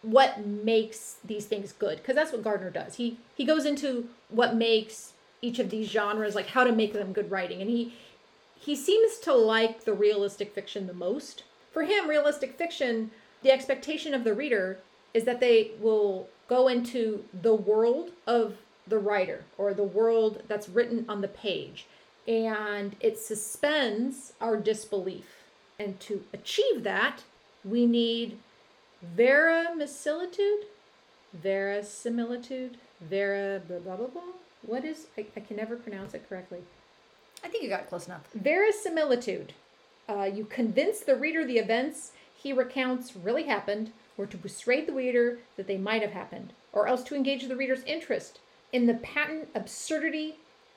what 0.01 0.45
makes 0.45 1.17
these 1.25 1.45
things 1.45 1.73
good 1.73 1.97
because 1.97 2.15
that's 2.15 2.31
what 2.31 2.41
Gardner 2.41 2.69
does. 2.69 2.95
He 2.95 3.17
he 3.35 3.43
goes 3.43 3.65
into 3.65 4.07
what 4.29 4.55
makes 4.55 5.11
each 5.41 5.59
of 5.59 5.69
these 5.69 5.89
genres 5.89 6.35
like 6.35 6.47
how 6.47 6.63
to 6.63 6.71
make 6.71 6.93
them 6.93 7.11
good 7.11 7.29
writing 7.29 7.59
and 7.59 7.69
he 7.69 7.93
he 8.57 8.77
seems 8.77 9.17
to 9.17 9.33
like 9.33 9.83
the 9.83 9.91
realistic 9.91 10.55
fiction 10.55 10.87
the 10.87 10.93
most. 10.93 11.43
For 11.73 11.83
him 11.83 12.09
realistic 12.09 12.57
fiction 12.57 13.11
the 13.41 13.51
expectation 13.51 14.13
of 14.13 14.23
the 14.23 14.33
reader 14.33 14.79
is 15.13 15.23
that 15.25 15.39
they 15.39 15.71
will 15.79 16.27
go 16.47 16.67
into 16.67 17.25
the 17.33 17.53
world 17.53 18.11
of 18.27 18.55
the 18.87 18.99
writer 18.99 19.45
or 19.57 19.73
the 19.73 19.83
world 19.83 20.43
that's 20.47 20.67
written 20.67 21.05
on 21.07 21.21
the 21.21 21.27
page 21.27 21.85
and 22.27 22.95
it 22.99 23.19
suspends 23.19 24.33
our 24.39 24.57
disbelief. 24.57 25.43
And 25.79 25.99
to 26.01 26.23
achieve 26.33 26.83
that, 26.83 27.23
we 27.65 27.85
need 27.85 28.37
verisimilitude, 29.01 30.65
verisimilitude, 31.33 32.77
vera 33.01 33.61
blah 33.67 33.79
blah 33.79 33.95
blah 33.97 34.07
blah. 34.07 34.21
What 34.65 34.85
is? 34.85 35.07
I, 35.17 35.25
I 35.35 35.39
can 35.41 35.57
never 35.57 35.75
pronounce 35.75 36.13
it 36.13 36.27
correctly. 36.29 36.59
I 37.43 37.49
think 37.49 37.63
you 37.63 37.69
got 37.69 37.89
close 37.89 38.07
enough. 38.07 38.21
Verisimilitude. 38.33 39.53
Uh, 40.07 40.29
you 40.33 40.45
convince 40.45 41.01
the 41.01 41.15
reader 41.15 41.45
the 41.45 41.57
events 41.57 42.11
he 42.35 42.53
recounts 42.53 43.15
really 43.15 43.43
happened, 43.43 43.91
or 44.17 44.25
to 44.25 44.37
persuade 44.37 44.87
the 44.87 44.93
reader 44.93 45.39
that 45.57 45.67
they 45.67 45.77
might 45.77 46.01
have 46.01 46.11
happened, 46.11 46.53
or 46.71 46.87
else 46.87 47.03
to 47.03 47.15
engage 47.15 47.47
the 47.47 47.55
reader's 47.55 47.83
interest 47.83 48.39
in 48.71 48.87
the 48.87 48.93
patent 48.95 49.49
absurdity 49.55 50.35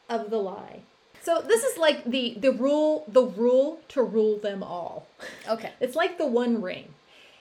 of 0.09 0.31
the 0.31 0.39
lie. 0.39 0.81
So 1.23 1.41
this 1.41 1.65
is 1.65 1.77
like 1.77 2.05
the 2.05 2.37
the 2.39 2.53
rule 2.53 3.05
the 3.09 3.25
rule 3.25 3.81
to 3.89 4.03
rule 4.03 4.39
them 4.39 4.63
all. 4.63 5.07
Okay. 5.49 5.73
It's 5.81 5.97
like 5.97 6.19
the 6.19 6.27
one 6.27 6.63
ring. 6.63 6.95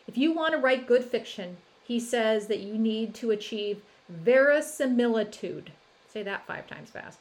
If 0.07 0.17
you 0.17 0.33
want 0.33 0.53
to 0.53 0.59
write 0.59 0.87
good 0.87 1.03
fiction, 1.03 1.57
he 1.83 1.99
says 1.99 2.47
that 2.47 2.59
you 2.59 2.77
need 2.77 3.13
to 3.15 3.31
achieve 3.31 3.81
verisimilitude. 4.09 5.71
Say 6.07 6.23
that 6.23 6.45
5 6.47 6.67
times 6.67 6.89
fast. 6.91 7.19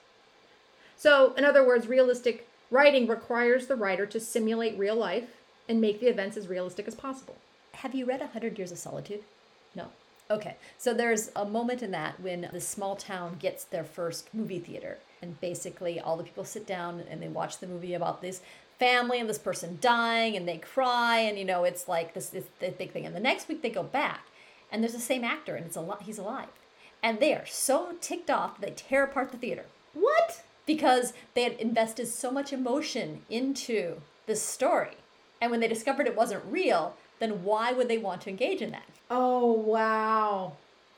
So, 0.97 1.35
in 1.35 1.45
other 1.45 1.67
words, 1.67 1.87
realistic 1.87 2.49
writing 2.71 3.07
requires 3.07 3.67
the 3.67 3.77
writer 3.77 4.07
to 4.07 4.21
simulate 4.21 4.79
real 4.79 4.97
life 4.97 5.31
and 5.69 5.81
make 5.81 6.01
the 6.01 6.09
events 6.09 6.37
as 6.37 6.49
realistic 6.49 6.87
as 6.87 6.95
possible. 6.95 7.37
Have 7.77 7.95
you 7.95 8.07
read 8.07 8.23
A 8.23 8.29
Hundred 8.29 8.57
Years 8.59 8.73
of 8.73 8.79
Solitude? 8.79 9.23
No. 9.75 9.89
Okay, 10.31 10.57
so 10.79 10.95
there's 10.95 11.31
a 11.37 11.45
moment 11.45 11.83
in 11.83 11.91
that 11.91 12.19
when 12.19 12.49
the 12.53 12.61
small 12.61 12.97
town 12.97 13.37
gets 13.39 13.65
their 13.65 13.85
first 13.85 14.33
movie 14.33 14.59
theater, 14.59 14.99
and 15.21 15.39
basically 15.41 16.01
all 16.01 16.17
the 16.17 16.25
people 16.25 16.45
sit 16.45 16.67
down 16.67 17.03
and 17.11 17.23
they 17.23 17.29
watch 17.29 17.59
the 17.59 17.67
movie 17.67 17.93
about 17.93 18.23
this 18.23 18.41
family 18.79 19.21
and 19.21 19.29
this 19.29 19.39
person 19.39 19.79
dying, 19.81 20.35
and 20.35 20.49
they 20.49 20.57
cry, 20.57 21.19
and 21.19 21.39
you 21.39 21.45
know 21.45 21.65
it's 21.65 21.89
like 21.89 22.15
this, 22.15 22.31
this, 22.31 22.47
this 22.59 22.75
big 22.75 22.93
thing. 22.93 23.05
And 23.05 23.15
the 23.15 23.21
next 23.21 23.49
week 23.49 23.61
they 23.61 23.71
go 23.71 23.83
back, 23.83 24.27
and 24.73 24.83
there's 24.83 24.95
the 24.95 25.01
same 25.01 25.25
actor, 25.25 25.57
and 25.57 25.67
it's 25.67 25.77
a 25.77 25.83
lot. 25.83 26.03
He's 26.03 26.19
alive, 26.19 26.49
and 27.03 27.21
they 27.21 27.35
are 27.35 27.47
so 27.47 27.95
ticked 28.01 28.31
off 28.31 28.61
they 28.61 28.71
tear 28.71 29.05
apart 29.05 29.31
the 29.31 29.39
theater. 29.39 29.67
What? 29.93 30.43
Because 30.65 31.13
they 31.35 31.43
had 31.43 31.53
invested 31.55 32.07
so 32.07 32.31
much 32.31 32.53
emotion 32.53 33.23
into 33.29 34.01
this 34.27 34.43
story, 34.43 34.97
and 35.39 35.51
when 35.51 35.61
they 35.61 35.69
discovered 35.69 36.07
it 36.07 36.17
wasn't 36.17 36.45
real, 36.51 36.97
then 37.19 37.45
why 37.45 37.73
would 37.73 37.89
they 37.89 37.99
want 37.99 38.23
to 38.23 38.31
engage 38.31 38.61
in 38.61 38.71
that? 38.73 38.85
Oh, 39.11 39.53
wow. 39.53 40.53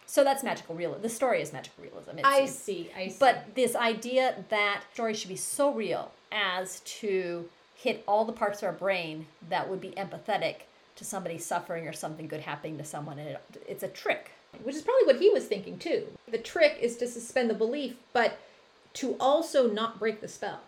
So 0.07 0.23
that's 0.23 0.45
magical 0.45 0.75
realism. 0.75 1.03
The 1.03 1.09
story 1.09 1.43
is 1.43 1.53
magical 1.53 1.83
realism. 1.83 2.19
It's, 2.19 2.29
I 2.29 2.47
see. 2.47 2.91
I 2.97 3.09
see. 3.09 3.17
But 3.19 3.55
this 3.55 3.75
idea 3.75 4.45
that 4.51 4.83
stories 4.95 5.19
should 5.19 5.29
be 5.29 5.37
so 5.37 5.73
real 5.73 6.13
as 6.31 6.81
to 6.81 7.49
hit 7.75 8.05
all 8.07 8.25
the 8.25 8.33
parts 8.33 8.63
of 8.63 8.69
our 8.69 8.73
brain 8.73 9.27
that 9.49 9.69
would 9.69 9.81
be 9.81 9.91
empathetic 9.91 10.57
to 10.97 11.05
somebody 11.05 11.39
suffering 11.39 11.87
or 11.87 11.93
something 11.93 12.27
good 12.27 12.41
happening 12.41 12.79
to 12.79 12.85
someone, 12.85 13.19
and 13.19 13.29
it, 13.31 13.65
it's 13.69 13.83
a 13.83 13.89
trick. 13.89 14.31
which 14.63 14.75
is 14.75 14.83
probably 14.83 15.07
what 15.07 15.21
he 15.21 15.29
was 15.31 15.45
thinking 15.47 15.79
too. 15.79 16.07
The 16.31 16.39
trick 16.39 16.79
is 16.81 16.97
to 16.99 17.07
suspend 17.07 17.51
the 17.51 17.55
belief, 17.55 17.97
but 18.13 18.39
to 18.95 19.17
also 19.21 19.71
not 19.71 19.99
break 19.99 20.21
the 20.21 20.29
spell. 20.29 20.61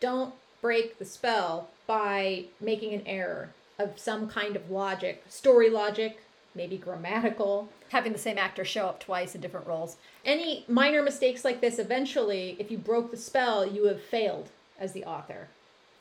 Don't 0.00 0.34
break 0.62 0.98
the 0.98 1.04
spell 1.04 1.68
by 1.86 2.46
making 2.60 2.94
an 2.94 3.02
error 3.06 3.50
of 3.78 3.98
some 3.98 4.28
kind 4.28 4.56
of 4.56 4.70
logic, 4.70 5.24
story 5.28 5.70
logic, 5.70 6.18
maybe 6.54 6.76
grammatical. 6.76 7.68
Having 7.90 8.12
the 8.12 8.18
same 8.18 8.38
actor 8.38 8.64
show 8.64 8.86
up 8.86 8.98
twice 8.98 9.34
in 9.34 9.40
different 9.40 9.66
roles. 9.66 9.96
Any 10.24 10.64
minor 10.66 11.02
mistakes 11.02 11.44
like 11.44 11.60
this, 11.60 11.78
eventually, 11.78 12.56
if 12.58 12.70
you 12.70 12.78
broke 12.78 13.10
the 13.10 13.16
spell, 13.16 13.66
you 13.66 13.86
have 13.86 14.02
failed 14.02 14.50
as 14.78 14.92
the 14.92 15.04
author. 15.04 15.48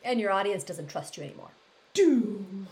And 0.03 0.19
your 0.19 0.31
audience 0.31 0.63
doesn't 0.63 0.89
trust 0.89 1.17
you 1.17 1.23
anymore. 1.23 1.51
Doom. 1.93 2.67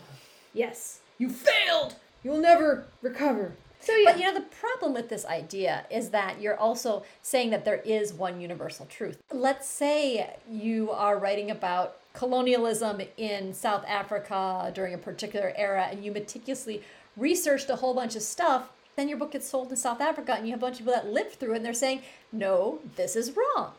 Yes, 0.52 1.00
you 1.18 1.28
failed. 1.28 1.94
You'll 2.22 2.40
never 2.40 2.86
recover. 3.02 3.52
So 3.84 3.94
yeah, 3.94 4.12
But 4.12 4.18
you 4.18 4.24
know, 4.24 4.34
the 4.34 4.46
problem 4.46 4.94
with 4.94 5.10
this 5.10 5.26
idea 5.26 5.84
is 5.90 6.10
that 6.10 6.40
you're 6.40 6.56
also 6.56 7.04
saying 7.22 7.50
that 7.50 7.64
there 7.64 7.82
is 7.84 8.14
one 8.14 8.40
universal 8.40 8.86
truth. 8.86 9.22
Let's 9.30 9.68
say 9.68 10.36
you 10.50 10.90
are 10.90 11.18
writing 11.18 11.50
about 11.50 11.96
colonialism 12.14 13.02
in 13.18 13.52
South 13.52 13.84
Africa 13.86 14.72
during 14.74 14.94
a 14.94 14.98
particular 14.98 15.52
era 15.56 15.88
and 15.90 16.04
you 16.04 16.12
meticulously 16.12 16.82
researched 17.16 17.68
a 17.68 17.76
whole 17.76 17.92
bunch 17.92 18.16
of 18.16 18.22
stuff. 18.22 18.70
Then 18.96 19.08
your 19.08 19.18
book 19.18 19.32
gets 19.32 19.48
sold 19.48 19.70
in 19.70 19.76
South 19.76 20.00
Africa 20.00 20.34
and 20.34 20.46
you 20.46 20.52
have 20.52 20.60
a 20.60 20.66
bunch 20.66 20.74
of 20.74 20.86
people 20.86 20.94
that 20.94 21.08
lived 21.08 21.32
through 21.32 21.52
it 21.52 21.56
and 21.56 21.64
they're 21.64 21.74
saying, 21.74 22.02
no, 22.32 22.78
this 22.96 23.16
is 23.16 23.32
wrong. 23.36 23.72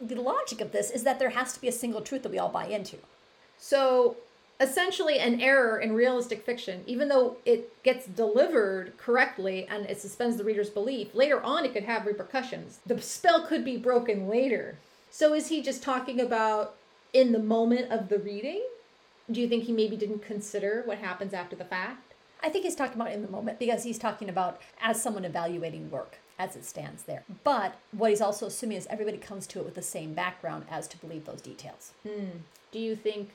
The 0.00 0.16
logic 0.16 0.60
of 0.60 0.72
this 0.72 0.90
is 0.90 1.04
that 1.04 1.18
there 1.18 1.30
has 1.30 1.52
to 1.52 1.60
be 1.60 1.68
a 1.68 1.72
single 1.72 2.00
truth 2.00 2.24
that 2.24 2.32
we 2.32 2.38
all 2.38 2.48
buy 2.48 2.66
into. 2.66 2.96
So 3.58 4.16
essentially, 4.60 5.18
an 5.18 5.40
error 5.40 5.78
in 5.78 5.94
realistic 5.94 6.44
fiction, 6.44 6.82
even 6.86 7.08
though 7.08 7.36
it 7.44 7.82
gets 7.82 8.06
delivered 8.06 8.96
correctly 8.96 9.66
and 9.68 9.86
it 9.86 10.00
suspends 10.00 10.36
the 10.36 10.44
reader's 10.44 10.70
belief, 10.70 11.14
later 11.14 11.42
on 11.42 11.64
it 11.64 11.72
could 11.72 11.84
have 11.84 12.06
repercussions. 12.06 12.78
The 12.86 13.00
spell 13.00 13.46
could 13.46 13.64
be 13.64 13.76
broken 13.76 14.28
later. 14.28 14.76
So 15.10 15.34
is 15.34 15.48
he 15.48 15.62
just 15.62 15.82
talking 15.82 16.20
about 16.20 16.74
in 17.12 17.32
the 17.32 17.38
moment 17.38 17.90
of 17.92 18.08
the 18.08 18.18
reading? 18.18 18.62
Do 19.30 19.40
you 19.40 19.48
think 19.48 19.64
he 19.64 19.72
maybe 19.72 19.96
didn't 19.96 20.22
consider 20.22 20.82
what 20.84 20.98
happens 20.98 21.32
after 21.32 21.56
the 21.56 21.64
fact? 21.64 22.14
I 22.42 22.50
think 22.50 22.64
he's 22.64 22.74
talking 22.74 23.00
about 23.00 23.12
in 23.12 23.22
the 23.22 23.30
moment 23.30 23.58
because 23.58 23.84
he's 23.84 23.98
talking 23.98 24.28
about 24.28 24.60
as 24.82 25.02
someone 25.02 25.24
evaluating 25.24 25.90
work 25.90 26.18
as 26.38 26.56
it 26.56 26.64
stands 26.64 27.04
there. 27.04 27.24
But 27.42 27.76
what 27.92 28.10
he's 28.10 28.20
also 28.20 28.46
assuming 28.46 28.76
is 28.76 28.86
everybody 28.90 29.16
comes 29.16 29.46
to 29.48 29.60
it 29.60 29.64
with 29.64 29.74
the 29.74 29.82
same 29.82 30.12
background 30.12 30.66
as 30.70 30.86
to 30.88 30.98
believe 30.98 31.24
those 31.24 31.40
details. 31.40 31.92
Hmm. 32.06 32.38
Do 32.70 32.78
you 32.78 32.96
think 32.96 33.30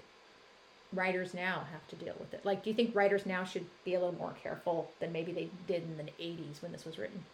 writers 0.93 1.33
now 1.33 1.65
have 1.71 1.87
to 1.87 1.95
deal 1.95 2.15
with 2.19 2.33
it? 2.33 2.45
Like, 2.45 2.63
do 2.63 2.69
you 2.69 2.75
think 2.75 2.95
writers 2.95 3.25
now 3.25 3.43
should 3.43 3.65
be 3.85 3.93
a 3.93 3.99
little 3.99 4.15
more 4.15 4.33
careful 4.41 4.91
than 4.99 5.11
maybe 5.11 5.31
they 5.31 5.49
did 5.67 5.83
in 5.83 5.97
the 5.97 6.11
80s 6.21 6.61
when 6.61 6.71
this 6.71 6.85
was 6.85 6.97
written? 6.97 7.25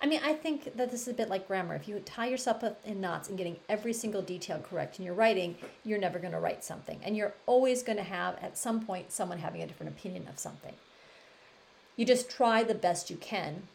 I 0.00 0.06
mean, 0.06 0.20
I 0.24 0.34
think 0.34 0.76
that 0.76 0.90
this 0.90 1.02
is 1.02 1.08
a 1.08 1.14
bit 1.14 1.28
like 1.28 1.46
grammar. 1.46 1.74
If 1.74 1.88
you 1.88 1.98
tie 2.00 2.26
yourself 2.26 2.62
up 2.62 2.80
in 2.84 3.00
knots 3.00 3.28
and 3.28 3.38
getting 3.38 3.56
every 3.68 3.92
single 3.92 4.22
detail 4.22 4.58
correct 4.58 4.98
in 4.98 5.04
your 5.04 5.14
writing, 5.14 5.56
you're 5.84 5.98
never 5.98 6.18
going 6.18 6.32
to 6.32 6.40
write 6.40 6.64
something. 6.64 7.00
And 7.02 7.16
you're 7.16 7.34
always 7.46 7.82
going 7.82 7.98
to 7.98 8.04
have, 8.04 8.36
at 8.42 8.58
some 8.58 8.84
point, 8.84 9.12
someone 9.12 9.38
having 9.38 9.62
a 9.62 9.66
different 9.66 9.92
opinion 9.92 10.26
of 10.28 10.38
something. 10.38 10.74
You 11.96 12.04
just 12.04 12.28
try 12.28 12.64
the 12.64 12.74
best 12.74 13.08
you 13.08 13.16
can, 13.16 13.68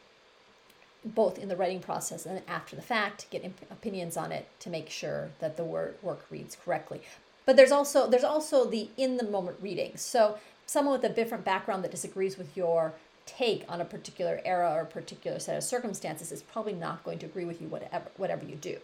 both 1.05 1.39
in 1.39 1.47
the 1.47 1.55
writing 1.55 1.79
process 1.79 2.25
and 2.25 2.41
after 2.47 2.75
the 2.75 2.81
fact, 2.81 3.29
get 3.31 3.45
opinions 3.71 4.17
on 4.17 4.31
it 4.31 4.49
to 4.59 4.69
make 4.69 4.89
sure 4.89 5.29
that 5.39 5.55
the 5.55 5.63
word 5.63 5.95
work 6.01 6.25
reads 6.29 6.57
correctly. 6.63 7.01
But 7.49 7.55
there's 7.55 7.71
also 7.71 8.07
there's 8.07 8.23
also 8.23 8.69
the 8.69 8.89
in 8.95 9.17
the 9.17 9.23
moment 9.23 9.57
reading. 9.59 9.93
So 9.95 10.37
someone 10.67 10.93
with 10.93 11.03
a 11.03 11.11
different 11.11 11.43
background 11.43 11.83
that 11.83 11.89
disagrees 11.89 12.37
with 12.37 12.55
your 12.55 12.93
take 13.25 13.65
on 13.67 13.81
a 13.81 13.85
particular 13.85 14.39
era 14.45 14.71
or 14.71 14.81
a 14.81 14.85
particular 14.85 15.39
set 15.39 15.57
of 15.57 15.63
circumstances 15.63 16.31
is 16.31 16.43
probably 16.43 16.73
not 16.73 17.03
going 17.03 17.17
to 17.17 17.25
agree 17.25 17.45
with 17.45 17.59
you 17.59 17.67
whatever 17.67 18.11
whatever 18.17 18.45
you 18.45 18.55
do. 18.55 18.77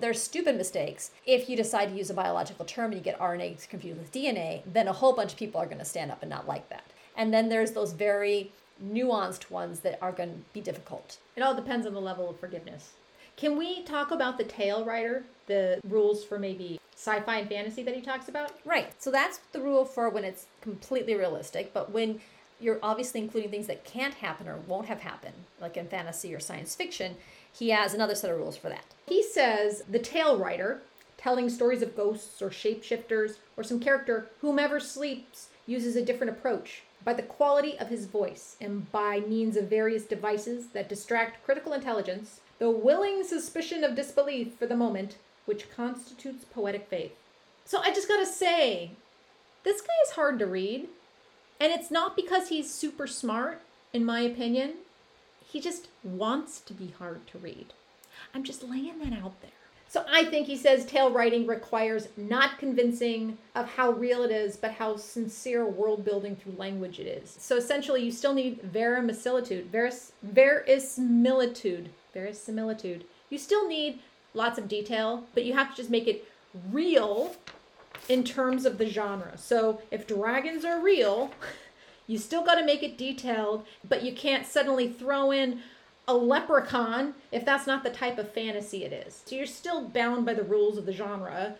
There's 0.00 0.20
stupid 0.20 0.56
mistakes. 0.56 1.12
If 1.24 1.48
you 1.48 1.56
decide 1.56 1.90
to 1.90 1.96
use 1.96 2.10
a 2.10 2.14
biological 2.14 2.64
term 2.64 2.86
and 2.86 2.94
you 2.94 3.04
get 3.04 3.20
RNA 3.20 3.68
confused 3.68 4.00
with 4.00 4.10
DNA, 4.10 4.62
then 4.66 4.88
a 4.88 4.92
whole 4.92 5.12
bunch 5.12 5.30
of 5.30 5.38
people 5.38 5.60
are 5.60 5.66
going 5.66 5.78
to 5.78 5.84
stand 5.84 6.10
up 6.10 6.24
and 6.24 6.30
not 6.30 6.48
like 6.48 6.68
that. 6.70 6.86
And 7.16 7.32
then 7.32 7.50
there's 7.50 7.70
those 7.70 7.92
very 7.92 8.50
nuanced 8.84 9.48
ones 9.48 9.78
that 9.80 9.96
are 10.02 10.10
going 10.10 10.30
to 10.30 10.38
be 10.52 10.60
difficult. 10.60 11.18
It 11.36 11.42
all 11.42 11.54
depends 11.54 11.86
on 11.86 11.94
the 11.94 12.00
level 12.00 12.28
of 12.30 12.40
forgiveness. 12.40 12.94
Can 13.36 13.56
we 13.56 13.84
talk 13.84 14.10
about 14.10 14.38
the 14.38 14.44
tale 14.44 14.84
writer, 14.84 15.22
the 15.46 15.80
rules 15.88 16.24
for 16.24 16.36
maybe 16.36 16.80
sci 17.00 17.20
fi 17.20 17.38
and 17.38 17.48
fantasy 17.48 17.82
that 17.82 17.94
he 17.94 18.02
talks 18.02 18.28
about? 18.28 18.52
Right. 18.64 18.92
So 19.02 19.10
that's 19.10 19.38
the 19.52 19.60
rule 19.60 19.86
for 19.86 20.10
when 20.10 20.24
it's 20.24 20.46
completely 20.60 21.14
realistic. 21.14 21.72
But 21.72 21.90
when 21.90 22.20
you're 22.60 22.78
obviously 22.82 23.20
including 23.20 23.50
things 23.50 23.66
that 23.68 23.84
can't 23.84 24.14
happen 24.14 24.46
or 24.46 24.56
won't 24.66 24.86
have 24.86 25.00
happened, 25.00 25.34
like 25.60 25.78
in 25.78 25.86
fantasy 25.86 26.34
or 26.34 26.40
science 26.40 26.74
fiction, 26.74 27.16
he 27.50 27.70
has 27.70 27.94
another 27.94 28.14
set 28.14 28.30
of 28.30 28.36
rules 28.36 28.56
for 28.56 28.68
that. 28.68 28.84
He 29.06 29.22
says 29.22 29.82
the 29.88 29.98
tale 29.98 30.38
writer, 30.38 30.82
telling 31.16 31.48
stories 31.48 31.80
of 31.80 31.96
ghosts 31.96 32.42
or 32.42 32.50
shapeshifters 32.50 33.36
or 33.56 33.64
some 33.64 33.80
character, 33.80 34.30
whomever 34.42 34.78
sleeps, 34.78 35.48
uses 35.66 35.96
a 35.96 36.04
different 36.04 36.32
approach 36.32 36.82
by 37.02 37.14
the 37.14 37.22
quality 37.22 37.78
of 37.78 37.88
his 37.88 38.04
voice 38.04 38.56
and 38.60 38.92
by 38.92 39.20
means 39.20 39.56
of 39.56 39.70
various 39.70 40.04
devices 40.04 40.68
that 40.74 40.88
distract 40.88 41.42
critical 41.46 41.72
intelligence, 41.72 42.40
the 42.58 42.70
willing 42.70 43.24
suspicion 43.24 43.84
of 43.84 43.96
disbelief 43.96 44.54
for 44.58 44.66
the 44.66 44.76
moment, 44.76 45.16
which 45.46 45.70
constitutes 45.74 46.44
poetic 46.44 46.88
faith. 46.88 47.12
So 47.64 47.80
I 47.80 47.92
just 47.92 48.08
gotta 48.08 48.26
say, 48.26 48.92
this 49.64 49.80
guy 49.80 49.92
is 50.06 50.12
hard 50.12 50.38
to 50.38 50.46
read. 50.46 50.88
And 51.60 51.72
it's 51.72 51.90
not 51.90 52.16
because 52.16 52.48
he's 52.48 52.72
super 52.72 53.06
smart, 53.06 53.60
in 53.92 54.04
my 54.04 54.20
opinion. 54.20 54.74
He 55.46 55.60
just 55.60 55.88
wants 56.02 56.60
to 56.60 56.72
be 56.72 56.94
hard 56.98 57.26
to 57.28 57.38
read. 57.38 57.74
I'm 58.34 58.44
just 58.44 58.62
laying 58.62 58.98
that 59.00 59.12
out 59.12 59.40
there. 59.42 59.50
So 59.88 60.06
I 60.08 60.24
think 60.24 60.46
he 60.46 60.56
says 60.56 60.86
tale 60.86 61.10
writing 61.10 61.46
requires 61.48 62.08
not 62.16 62.58
convincing 62.58 63.36
of 63.56 63.68
how 63.68 63.90
real 63.90 64.22
it 64.22 64.30
is, 64.30 64.56
but 64.56 64.70
how 64.70 64.96
sincere 64.96 65.66
world 65.66 66.04
building 66.04 66.36
through 66.36 66.52
language 66.56 67.00
it 67.00 67.08
is. 67.08 67.36
So 67.40 67.56
essentially, 67.56 68.04
you 68.04 68.12
still 68.12 68.32
need 68.32 68.62
verisimilitude, 68.62 69.66
veris, 69.66 70.12
verisimilitude, 70.22 71.90
verisimilitude. 72.14 73.04
You 73.30 73.38
still 73.38 73.66
need 73.66 73.98
lots 74.34 74.58
of 74.58 74.68
detail, 74.68 75.24
but 75.34 75.44
you 75.44 75.54
have 75.54 75.70
to 75.70 75.76
just 75.76 75.90
make 75.90 76.06
it 76.06 76.26
real 76.70 77.34
in 78.08 78.24
terms 78.24 78.64
of 78.64 78.78
the 78.78 78.86
genre. 78.86 79.36
So 79.36 79.80
if 79.90 80.06
dragons 80.06 80.64
are 80.64 80.80
real, 80.80 81.30
you 82.06 82.18
still 82.18 82.44
got 82.44 82.56
to 82.56 82.64
make 82.64 82.82
it 82.82 82.98
detailed, 82.98 83.64
but 83.88 84.02
you 84.02 84.12
can't 84.12 84.46
suddenly 84.46 84.88
throw 84.88 85.30
in 85.30 85.60
a 86.08 86.14
leprechaun 86.14 87.14
if 87.30 87.44
that's 87.44 87.66
not 87.66 87.84
the 87.84 87.90
type 87.90 88.18
of 88.18 88.32
fantasy 88.32 88.84
it 88.84 88.92
is. 88.92 89.22
So 89.26 89.36
you're 89.36 89.46
still 89.46 89.88
bound 89.88 90.26
by 90.26 90.34
the 90.34 90.42
rules 90.42 90.76
of 90.76 90.86
the 90.86 90.92
genre, 90.92 91.54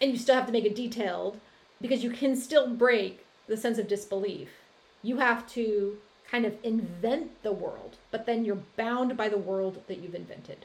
and 0.00 0.10
you 0.10 0.18
still 0.18 0.34
have 0.34 0.46
to 0.46 0.52
make 0.52 0.64
it 0.64 0.74
detailed 0.74 1.38
because 1.80 2.02
you 2.02 2.10
can 2.10 2.34
still 2.34 2.68
break 2.68 3.24
the 3.46 3.56
sense 3.56 3.78
of 3.78 3.88
disbelief. 3.88 4.48
You 5.02 5.18
have 5.18 5.48
to 5.52 5.98
kind 6.30 6.46
of 6.46 6.56
invent 6.64 7.42
the 7.42 7.52
world, 7.52 7.96
but 8.10 8.26
then 8.26 8.44
you're 8.44 8.62
bound 8.76 9.16
by 9.16 9.28
the 9.28 9.38
world 9.38 9.82
that 9.86 9.98
you've 9.98 10.14
invented. 10.14 10.64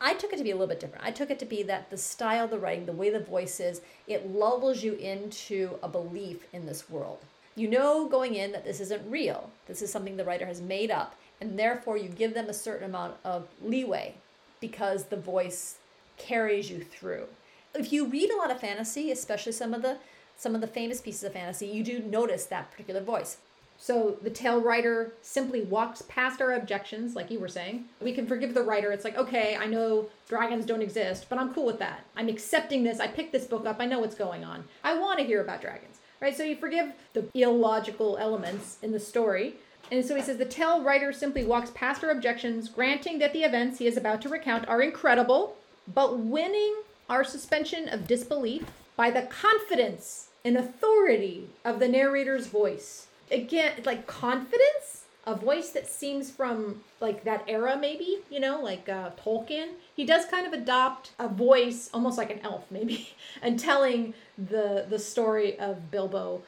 I 0.00 0.14
took 0.14 0.32
it 0.32 0.36
to 0.36 0.44
be 0.44 0.50
a 0.50 0.54
little 0.54 0.68
bit 0.68 0.80
different. 0.80 1.04
I 1.04 1.10
took 1.10 1.30
it 1.30 1.38
to 1.40 1.44
be 1.44 1.62
that 1.64 1.90
the 1.90 1.96
style 1.96 2.46
the 2.46 2.58
writing, 2.58 2.86
the 2.86 2.92
way 2.92 3.10
the 3.10 3.20
voice 3.20 3.60
is, 3.60 3.80
it 4.06 4.32
lulls 4.32 4.82
you 4.82 4.94
into 4.94 5.78
a 5.82 5.88
belief 5.88 6.46
in 6.52 6.66
this 6.66 6.88
world. 6.88 7.18
You 7.56 7.68
know 7.68 8.08
going 8.08 8.36
in 8.36 8.52
that 8.52 8.64
this 8.64 8.80
isn't 8.80 9.10
real. 9.10 9.50
This 9.66 9.82
is 9.82 9.90
something 9.90 10.16
the 10.16 10.24
writer 10.24 10.46
has 10.46 10.60
made 10.60 10.92
up, 10.92 11.16
and 11.40 11.58
therefore 11.58 11.96
you 11.96 12.08
give 12.08 12.34
them 12.34 12.48
a 12.48 12.54
certain 12.54 12.88
amount 12.88 13.16
of 13.24 13.48
leeway 13.60 14.14
because 14.60 15.04
the 15.04 15.16
voice 15.16 15.78
carries 16.16 16.70
you 16.70 16.80
through. 16.80 17.26
If 17.74 17.92
you 17.92 18.06
read 18.06 18.30
a 18.30 18.36
lot 18.36 18.50
of 18.50 18.60
fantasy, 18.60 19.10
especially 19.10 19.52
some 19.52 19.74
of 19.74 19.82
the 19.82 19.98
some 20.36 20.54
of 20.54 20.60
the 20.60 20.68
famous 20.68 21.00
pieces 21.00 21.24
of 21.24 21.32
fantasy, 21.32 21.66
you 21.66 21.82
do 21.82 21.98
notice 21.98 22.44
that 22.46 22.70
particular 22.70 23.00
voice. 23.00 23.38
So 23.80 24.16
the 24.22 24.30
tale 24.30 24.60
writer 24.60 25.12
simply 25.22 25.62
walks 25.62 26.02
past 26.02 26.42
our 26.42 26.52
objections, 26.52 27.14
like 27.14 27.30
you 27.30 27.38
were 27.38 27.48
saying. 27.48 27.84
We 28.02 28.12
can 28.12 28.26
forgive 28.26 28.52
the 28.52 28.62
writer. 28.62 28.90
It's 28.90 29.04
like, 29.04 29.16
okay, 29.16 29.56
I 29.56 29.66
know 29.66 30.08
dragons 30.28 30.66
don't 30.66 30.82
exist, 30.82 31.26
but 31.28 31.38
I'm 31.38 31.54
cool 31.54 31.64
with 31.64 31.78
that. 31.78 32.04
I'm 32.16 32.28
accepting 32.28 32.82
this. 32.82 32.98
I 32.98 33.06
picked 33.06 33.32
this 33.32 33.46
book 33.46 33.66
up. 33.66 33.76
I 33.78 33.86
know 33.86 34.00
what's 34.00 34.16
going 34.16 34.44
on. 34.44 34.64
I 34.82 34.98
want 34.98 35.20
to 35.20 35.24
hear 35.24 35.40
about 35.40 35.60
dragons, 35.60 36.00
right? 36.20 36.36
So 36.36 36.42
you 36.42 36.56
forgive 36.56 36.92
the 37.14 37.28
illogical 37.34 38.18
elements 38.18 38.78
in 38.82 38.90
the 38.90 39.00
story. 39.00 39.54
And 39.92 40.04
so 40.04 40.16
he 40.16 40.22
says 40.22 40.36
the 40.36 40.44
tale 40.44 40.82
writer 40.82 41.12
simply 41.12 41.44
walks 41.44 41.70
past 41.70 42.02
our 42.02 42.10
objections, 42.10 42.68
granting 42.68 43.20
that 43.20 43.32
the 43.32 43.44
events 43.44 43.78
he 43.78 43.86
is 43.86 43.96
about 43.96 44.20
to 44.22 44.28
recount 44.28 44.68
are 44.68 44.82
incredible, 44.82 45.56
but 45.94 46.18
winning 46.18 46.82
our 47.08 47.24
suspension 47.24 47.88
of 47.88 48.06
disbelief 48.06 48.64
by 48.96 49.10
the 49.10 49.22
confidence 49.22 50.28
and 50.44 50.56
authority 50.56 51.48
of 51.64 51.78
the 51.78 51.88
narrator's 51.88 52.48
voice 52.48 53.06
again 53.30 53.72
like 53.84 54.06
confidence 54.06 55.04
a 55.26 55.34
voice 55.34 55.70
that 55.70 55.86
seems 55.86 56.30
from 56.30 56.80
like 57.00 57.24
that 57.24 57.44
era 57.46 57.76
maybe 57.76 58.18
you 58.30 58.40
know 58.40 58.60
like 58.60 58.88
uh, 58.88 59.10
tolkien 59.22 59.68
he 59.94 60.04
does 60.06 60.24
kind 60.24 60.46
of 60.46 60.52
adopt 60.52 61.12
a 61.18 61.28
voice 61.28 61.90
almost 61.92 62.16
like 62.16 62.30
an 62.30 62.40
elf 62.42 62.64
maybe 62.70 63.10
and 63.42 63.58
telling 63.58 64.14
the 64.36 64.86
the 64.88 64.98
story 64.98 65.58
of 65.58 65.90
bilbo. 65.90 66.42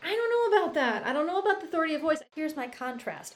I 0.00 0.14
don't 0.14 0.52
know 0.52 0.56
about 0.56 0.74
that. 0.74 1.04
I 1.04 1.12
don't 1.12 1.26
know 1.26 1.40
about 1.40 1.60
the 1.60 1.66
authority 1.66 1.96
of 1.96 2.02
voice. 2.02 2.20
Here's 2.36 2.54
my 2.54 2.68
contrast. 2.68 3.34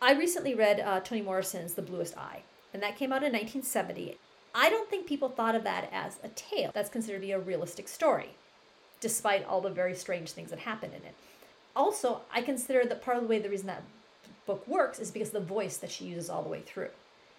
I 0.00 0.14
recently 0.14 0.54
read 0.54 0.80
uh, 0.80 1.00
toni 1.00 1.20
morrison's 1.22 1.74
the 1.74 1.82
bluest 1.82 2.16
eye 2.16 2.42
and 2.72 2.82
that 2.82 2.96
came 2.96 3.12
out 3.12 3.22
in 3.22 3.32
1970 3.32 4.16
i 4.54 4.70
don't 4.70 4.88
think 4.88 5.06
people 5.06 5.28
thought 5.28 5.54
of 5.54 5.64
that 5.64 5.88
as 5.92 6.18
a 6.22 6.28
tale. 6.28 6.70
That's 6.74 6.90
considered 6.90 7.20
to 7.20 7.26
be 7.26 7.32
a 7.32 7.38
realistic 7.38 7.88
story 7.88 8.30
despite 9.00 9.44
all 9.46 9.60
the 9.60 9.70
very 9.70 9.94
strange 9.94 10.32
things 10.32 10.50
that 10.50 10.60
happen 10.60 10.90
in 10.90 11.02
it 11.04 11.14
also, 11.78 12.22
I 12.32 12.42
consider 12.42 12.84
that 12.84 13.02
part 13.02 13.16
of 13.16 13.22
the 13.22 13.28
way 13.28 13.38
the 13.38 13.48
reason 13.48 13.68
that 13.68 13.84
book 14.46 14.66
works 14.66 14.98
is 14.98 15.12
because 15.12 15.30
the 15.30 15.40
voice 15.40 15.76
that 15.76 15.90
she 15.90 16.06
uses 16.06 16.28
all 16.28 16.42
the 16.42 16.48
way 16.48 16.60
through. 16.60 16.90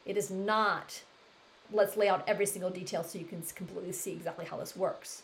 It 0.05 0.15
is 0.15 0.31
not, 0.31 1.01
let's 1.71 1.97
lay 1.97 2.07
out 2.07 2.23
every 2.25 2.45
single 2.45 2.71
detail 2.71 3.03
so 3.03 3.19
you 3.19 3.25
can 3.25 3.43
completely 3.53 3.91
see 3.91 4.13
exactly 4.13 4.45
how 4.45 4.57
this 4.57 4.77
works. 4.77 5.23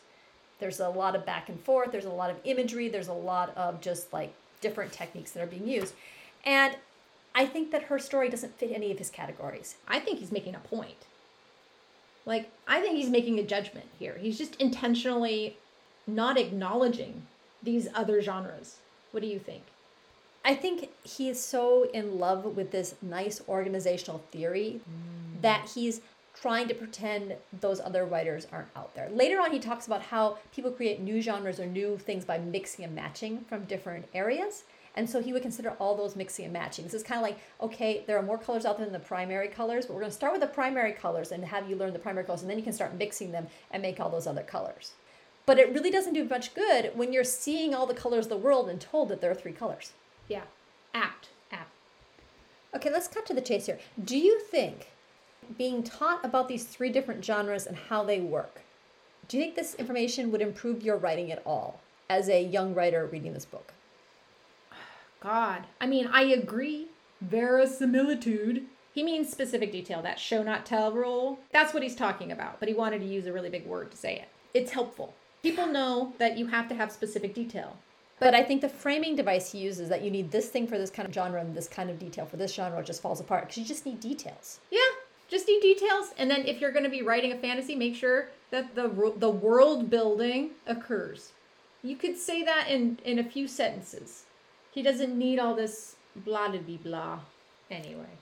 There's 0.59 0.79
a 0.79 0.89
lot 0.89 1.15
of 1.15 1.25
back 1.25 1.47
and 1.47 1.59
forth, 1.61 1.91
there's 1.91 2.05
a 2.05 2.09
lot 2.09 2.29
of 2.29 2.37
imagery, 2.43 2.89
there's 2.89 3.07
a 3.07 3.13
lot 3.13 3.55
of 3.55 3.81
just 3.81 4.11
like 4.11 4.33
different 4.61 4.91
techniques 4.91 5.31
that 5.31 5.43
are 5.43 5.47
being 5.47 5.67
used. 5.67 5.93
And 6.43 6.75
I 7.33 7.45
think 7.45 7.71
that 7.71 7.83
her 7.83 7.99
story 7.99 8.29
doesn't 8.29 8.57
fit 8.57 8.71
any 8.73 8.91
of 8.91 8.99
his 8.99 9.09
categories. 9.09 9.75
I 9.87 9.99
think 9.99 10.19
he's 10.19 10.31
making 10.31 10.55
a 10.55 10.59
point. 10.59 11.05
Like, 12.25 12.49
I 12.67 12.81
think 12.81 12.97
he's 12.97 13.09
making 13.09 13.39
a 13.39 13.43
judgment 13.43 13.87
here. 13.97 14.17
He's 14.19 14.37
just 14.37 14.55
intentionally 14.55 15.57
not 16.07 16.37
acknowledging 16.37 17.23
these 17.61 17.87
other 17.93 18.21
genres. 18.21 18.77
What 19.15 19.21
do 19.21 19.29
you 19.29 19.39
think? 19.39 19.63
I 20.43 20.55
think 20.55 20.89
he's 21.03 21.39
so 21.39 21.89
in 21.93 22.19
love 22.19 22.43
with 22.43 22.71
this 22.71 22.95
nice 23.01 23.41
organizational 23.47 24.21
theory 24.29 24.81
mm. 24.81 25.41
that 25.41 25.71
he's 25.73 26.01
trying 26.33 26.67
to 26.67 26.73
pretend 26.73 27.33
those 27.61 27.79
other 27.79 28.03
writers 28.03 28.45
aren't 28.51 28.67
out 28.75 28.93
there. 28.93 29.09
Later 29.09 29.39
on, 29.39 29.53
he 29.53 29.59
talks 29.59 29.87
about 29.87 30.01
how 30.01 30.37
people 30.53 30.69
create 30.69 30.99
new 30.99 31.21
genres 31.21 31.61
or 31.61 31.65
new 31.65 31.97
things 31.97 32.25
by 32.25 32.39
mixing 32.39 32.83
and 32.83 32.93
matching 32.93 33.45
from 33.47 33.63
different 33.63 34.05
areas. 34.13 34.65
And 34.97 35.09
so 35.09 35.21
he 35.21 35.31
would 35.31 35.41
consider 35.41 35.69
all 35.79 35.95
those 35.95 36.17
mixing 36.17 36.43
and 36.43 36.53
matching. 36.53 36.83
This 36.83 36.93
is 36.93 37.01
kind 37.01 37.17
of 37.17 37.23
like, 37.23 37.39
okay, 37.61 38.03
there 38.07 38.17
are 38.17 38.21
more 38.21 38.37
colors 38.37 38.65
out 38.65 38.75
there 38.75 38.85
than 38.85 38.91
the 38.91 38.99
primary 38.99 39.47
colors, 39.47 39.85
but 39.85 39.93
we're 39.93 40.01
going 40.01 40.11
to 40.11 40.17
start 40.17 40.33
with 40.33 40.41
the 40.41 40.47
primary 40.47 40.91
colors 40.91 41.31
and 41.31 41.45
have 41.45 41.69
you 41.69 41.77
learn 41.77 41.93
the 41.93 41.99
primary 41.99 42.25
colors, 42.25 42.41
and 42.41 42.49
then 42.49 42.57
you 42.57 42.65
can 42.65 42.73
start 42.73 42.97
mixing 42.97 43.31
them 43.31 43.47
and 43.71 43.81
make 43.81 44.01
all 44.01 44.09
those 44.09 44.27
other 44.27 44.43
colors. 44.43 44.91
But 45.45 45.59
it 45.59 45.73
really 45.73 45.91
doesn't 45.91 46.13
do 46.13 46.25
much 46.25 46.55
good 46.55 46.91
when 46.95 47.13
you're 47.13 47.23
seeing 47.23 47.73
all 47.73 47.85
the 47.85 47.93
colors 47.93 48.25
of 48.25 48.29
the 48.29 48.37
world 48.37 48.69
and 48.69 48.81
told 48.81 49.09
that 49.09 49.21
there 49.21 49.31
are 49.31 49.35
three 49.35 49.51
colors. 49.51 49.93
Yeah. 50.27 50.43
Apt. 50.93 51.29
Apt. 51.51 51.69
Okay, 52.73 52.89
let's 52.89 53.07
cut 53.07 53.25
to 53.27 53.33
the 53.33 53.41
chase 53.41 53.67
here. 53.67 53.79
Do 54.03 54.17
you 54.17 54.39
think 54.39 54.87
being 55.57 55.83
taught 55.83 56.25
about 56.25 56.47
these 56.47 56.65
three 56.65 56.89
different 56.89 57.23
genres 57.23 57.67
and 57.67 57.77
how 57.77 58.03
they 58.03 58.19
work, 58.19 58.61
do 59.27 59.37
you 59.37 59.43
think 59.43 59.55
this 59.55 59.75
information 59.75 60.31
would 60.31 60.41
improve 60.41 60.83
your 60.83 60.97
writing 60.97 61.31
at 61.31 61.43
all 61.45 61.79
as 62.09 62.27
a 62.29 62.43
young 62.43 62.73
writer 62.73 63.05
reading 63.05 63.33
this 63.33 63.45
book? 63.45 63.73
God. 65.19 65.65
I 65.79 65.87
mean, 65.87 66.07
I 66.07 66.23
agree. 66.23 66.87
Verisimilitude. 67.21 68.65
He 68.93 69.03
means 69.03 69.29
specific 69.29 69.71
detail, 69.71 70.01
that 70.01 70.19
show 70.19 70.41
not 70.41 70.65
tell 70.65 70.91
rule. 70.91 71.39
That's 71.51 71.73
what 71.73 71.83
he's 71.83 71.95
talking 71.95 72.31
about, 72.31 72.59
but 72.59 72.69
he 72.69 72.75
wanted 72.75 72.99
to 72.99 73.05
use 73.05 73.25
a 73.25 73.33
really 73.33 73.49
big 73.49 73.65
word 73.65 73.91
to 73.91 73.97
say 73.97 74.15
it. 74.15 74.29
It's 74.53 74.71
helpful 74.71 75.13
people 75.45 75.67
know 75.67 76.11
that 76.17 76.39
you 76.39 76.47
have 76.47 76.67
to 76.67 76.73
have 76.73 76.91
specific 76.91 77.35
detail. 77.35 77.77
But, 78.17 78.31
but 78.31 78.33
I 78.33 78.41
think 78.41 78.61
the 78.61 78.69
framing 78.69 79.15
device 79.15 79.51
he 79.51 79.59
uses 79.59 79.89
that 79.89 80.01
you 80.01 80.09
need 80.09 80.31
this 80.31 80.49
thing 80.49 80.65
for 80.65 80.79
this 80.79 80.89
kind 80.89 81.07
of 81.07 81.13
genre 81.13 81.39
and 81.39 81.53
this 81.55 81.67
kind 81.67 81.91
of 81.91 81.99
detail 81.99 82.25
for 82.25 82.37
this 82.37 82.53
genre 82.53 82.83
just 82.83 83.01
falls 83.01 83.19
apart 83.19 83.43
because 83.43 83.57
you 83.57 83.65
just 83.65 83.85
need 83.85 83.99
details. 83.99 84.59
Yeah, 84.71 84.79
just 85.27 85.47
need 85.47 85.61
details. 85.61 86.13
And 86.17 86.31
then 86.31 86.47
if 86.47 86.59
you're 86.59 86.71
going 86.71 86.85
to 86.85 86.89
be 86.89 87.03
writing 87.03 87.31
a 87.31 87.37
fantasy, 87.37 87.75
make 87.75 87.95
sure 87.95 88.29
that 88.49 88.73
the 88.73 89.13
the 89.17 89.29
world 89.29 89.89
building 89.89 90.51
occurs. 90.65 91.33
You 91.83 91.95
could 91.95 92.17
say 92.17 92.41
that 92.43 92.67
in 92.69 92.97
in 93.03 93.19
a 93.19 93.23
few 93.23 93.47
sentences. 93.47 94.23
He 94.71 94.81
doesn't 94.81 95.15
need 95.15 95.37
all 95.37 95.53
this 95.53 95.95
blah 96.15 96.49
blah 96.49 96.61
blah 96.61 96.77
blah. 96.77 97.19
Anyway, 97.69 98.15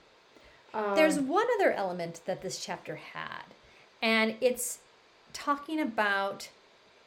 um, 0.73 0.95
there's 0.95 1.19
one 1.19 1.47
other 1.55 1.71
element 1.71 2.21
that 2.25 2.41
this 2.41 2.63
chapter 2.65 2.95
had, 2.95 3.45
and 4.01 4.35
it's 4.41 4.79
talking 5.33 5.79
about 5.79 6.49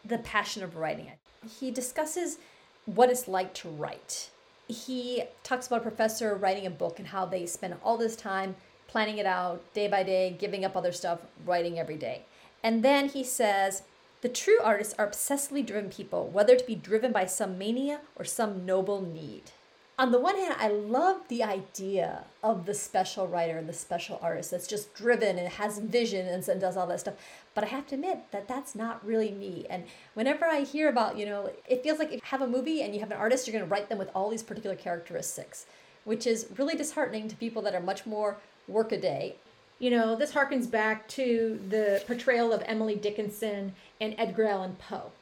the 0.07 0.19
passion 0.19 0.63
of 0.63 0.77
writing 0.77 1.07
it. 1.07 1.19
He 1.61 1.71
discusses 1.71 2.39
what 2.85 3.11
it's 3.11 3.29
like 3.29 3.55
to 3.55 3.69
write. 3.69 4.31
He 4.69 5.25
talks 5.43 5.67
about 5.67 5.81
a 5.81 5.83
professor 5.83 6.35
writing 6.35 6.67
a 6.67 6.71
book 6.71 6.99
and 6.99 7.09
how 7.09 7.27
they 7.27 7.47
spend 7.47 7.75
all 7.85 7.97
this 7.97 8.17
time 8.17 8.57
planning 8.89 9.19
it 9.19 9.27
out 9.27 9.63
day 9.75 9.89
by 9.89 10.03
day, 10.03 10.37
giving 10.39 10.65
up 10.65 10.77
other 10.77 10.93
stuff, 10.93 11.21
writing 11.45 11.79
every 11.79 11.97
day. 11.97 12.23
And 12.63 12.83
then 12.83 13.09
he 13.09 13.23
says, 13.23 13.83
the 14.23 14.29
true 14.29 14.59
artists 14.63 14.95
are 14.99 15.07
obsessively 15.07 15.65
driven 15.65 15.91
people, 15.91 16.29
whether 16.29 16.57
to 16.57 16.65
be 16.65 16.75
driven 16.75 17.13
by 17.13 17.27
some 17.27 17.59
mania 17.59 18.01
or 18.17 18.25
some 18.25 18.65
noble 18.65 19.01
need 19.01 19.53
on 19.99 20.13
the 20.13 20.21
one 20.21 20.37
hand, 20.37 20.55
I 20.59 20.69
love 20.69 21.23
the 21.29 21.43
idea 21.43 22.25
of 22.43 22.67
the 22.67 22.75
special 22.75 23.27
writer 23.27 23.57
and 23.57 23.67
the 23.67 23.73
special 23.73 24.19
artist 24.21 24.51
that's 24.51 24.67
just 24.67 24.93
driven 24.95 25.39
and 25.39 25.49
has 25.49 25.79
vision 25.79 26.27
and, 26.27 26.47
and 26.47 26.61
does 26.61 26.77
all 26.77 26.87
that 26.89 27.01
stuff. 27.01 27.15
But 27.55 27.65
I 27.65 27.69
have 27.69 27.87
to 27.89 27.95
admit 27.95 28.31
that 28.31 28.47
that's 28.47 28.75
not 28.75 29.05
really 29.07 29.31
me. 29.31 29.67
And 29.71 29.85
whenever 30.13 30.45
I 30.45 30.61
hear 30.61 30.91
about, 30.91 31.17
you 31.17 31.25
know, 31.25 31.51
it 31.67 31.83
feels 31.83 31.99
like 31.99 32.09
if 32.09 32.17
you 32.17 32.21
have 32.25 32.43
a 32.43 32.47
movie 32.47 32.83
and 32.83 32.93
you 32.93 33.01
have 33.01 33.11
an 33.11 33.17
artist, 33.17 33.47
you're 33.47 33.53
going 33.53 33.65
to 33.65 33.71
write 33.71 33.89
them 33.89 33.97
with 33.97 34.11
all 34.15 34.29
these 34.29 34.43
particular 34.43 34.77
characteristics, 34.77 35.65
which 36.05 36.27
is 36.27 36.47
really 36.59 36.77
disheartening 36.77 37.27
to 37.29 37.37
people 37.37 37.63
that 37.63 37.75
are 37.75 37.81
much 37.81 38.05
more 38.05 38.37
workaday. 38.69 39.35
You 39.79 39.91
know, 39.91 40.15
this 40.15 40.33
harkens 40.33 40.71
back 40.71 41.09
to 41.09 41.59
the 41.71 42.03
portrayal 42.07 42.53
of 42.53 42.63
Emily 42.67 42.97
Dickinson 42.97 43.75
and 43.99 44.15
Edgar 44.19 44.45
Allan 44.45 44.77
Poe. 44.77 45.13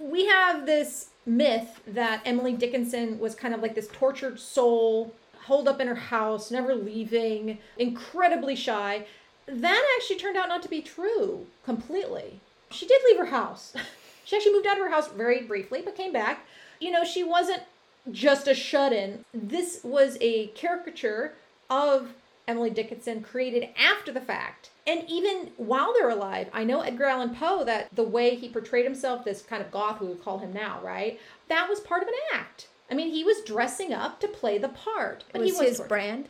We 0.00 0.26
have 0.26 0.64
this 0.64 1.08
myth 1.26 1.80
that 1.86 2.22
Emily 2.24 2.52
Dickinson 2.52 3.18
was 3.18 3.34
kind 3.34 3.52
of 3.52 3.60
like 3.60 3.74
this 3.74 3.88
tortured 3.88 4.38
soul, 4.38 5.14
holed 5.44 5.68
up 5.68 5.80
in 5.80 5.88
her 5.88 5.94
house, 5.94 6.50
never 6.50 6.74
leaving, 6.74 7.58
incredibly 7.76 8.56
shy. 8.56 9.06
That 9.46 9.96
actually 9.96 10.16
turned 10.16 10.36
out 10.36 10.48
not 10.48 10.62
to 10.62 10.68
be 10.68 10.80
true 10.80 11.46
completely. 11.64 12.40
She 12.70 12.86
did 12.86 13.02
leave 13.06 13.18
her 13.18 13.26
house. 13.26 13.74
she 14.24 14.36
actually 14.36 14.52
moved 14.52 14.66
out 14.66 14.78
of 14.78 14.84
her 14.84 14.90
house 14.90 15.08
very 15.08 15.42
briefly, 15.42 15.82
but 15.84 15.96
came 15.96 16.12
back. 16.12 16.46
You 16.80 16.90
know, 16.90 17.04
she 17.04 17.22
wasn't 17.22 17.62
just 18.10 18.46
a 18.46 18.54
shut 18.54 18.92
in. 18.92 19.24
This 19.34 19.80
was 19.82 20.16
a 20.20 20.48
caricature 20.48 21.34
of 21.68 22.14
Emily 22.48 22.70
Dickinson 22.70 23.22
created 23.22 23.68
after 23.76 24.12
the 24.12 24.20
fact 24.20 24.70
and 24.86 25.04
even 25.08 25.50
while 25.56 25.92
they're 25.92 26.10
alive, 26.10 26.48
I 26.52 26.62
know 26.62 26.80
Edgar 26.80 27.06
Allan 27.06 27.34
Poe 27.34 27.64
that 27.64 27.88
the 27.94 28.04
way 28.04 28.36
he 28.36 28.48
portrayed 28.48 28.84
himself, 28.84 29.24
this 29.24 29.42
kind 29.42 29.60
of 29.60 29.72
goth 29.72 30.00
we 30.00 30.06
would 30.06 30.22
call 30.22 30.38
him 30.38 30.52
now, 30.52 30.80
right? 30.82 31.18
That 31.48 31.68
was 31.68 31.80
part 31.80 32.02
of 32.02 32.08
an 32.08 32.14
act. 32.32 32.68
I 32.88 32.94
mean, 32.94 33.10
he 33.10 33.24
was 33.24 33.42
dressing 33.42 33.92
up 33.92 34.20
to 34.20 34.28
play 34.28 34.58
the 34.58 34.68
part. 34.68 35.24
But 35.32 35.40
was 35.40 35.50
he 35.50 35.58
was 35.58 35.78
his 35.78 35.88
brand. 35.88 36.28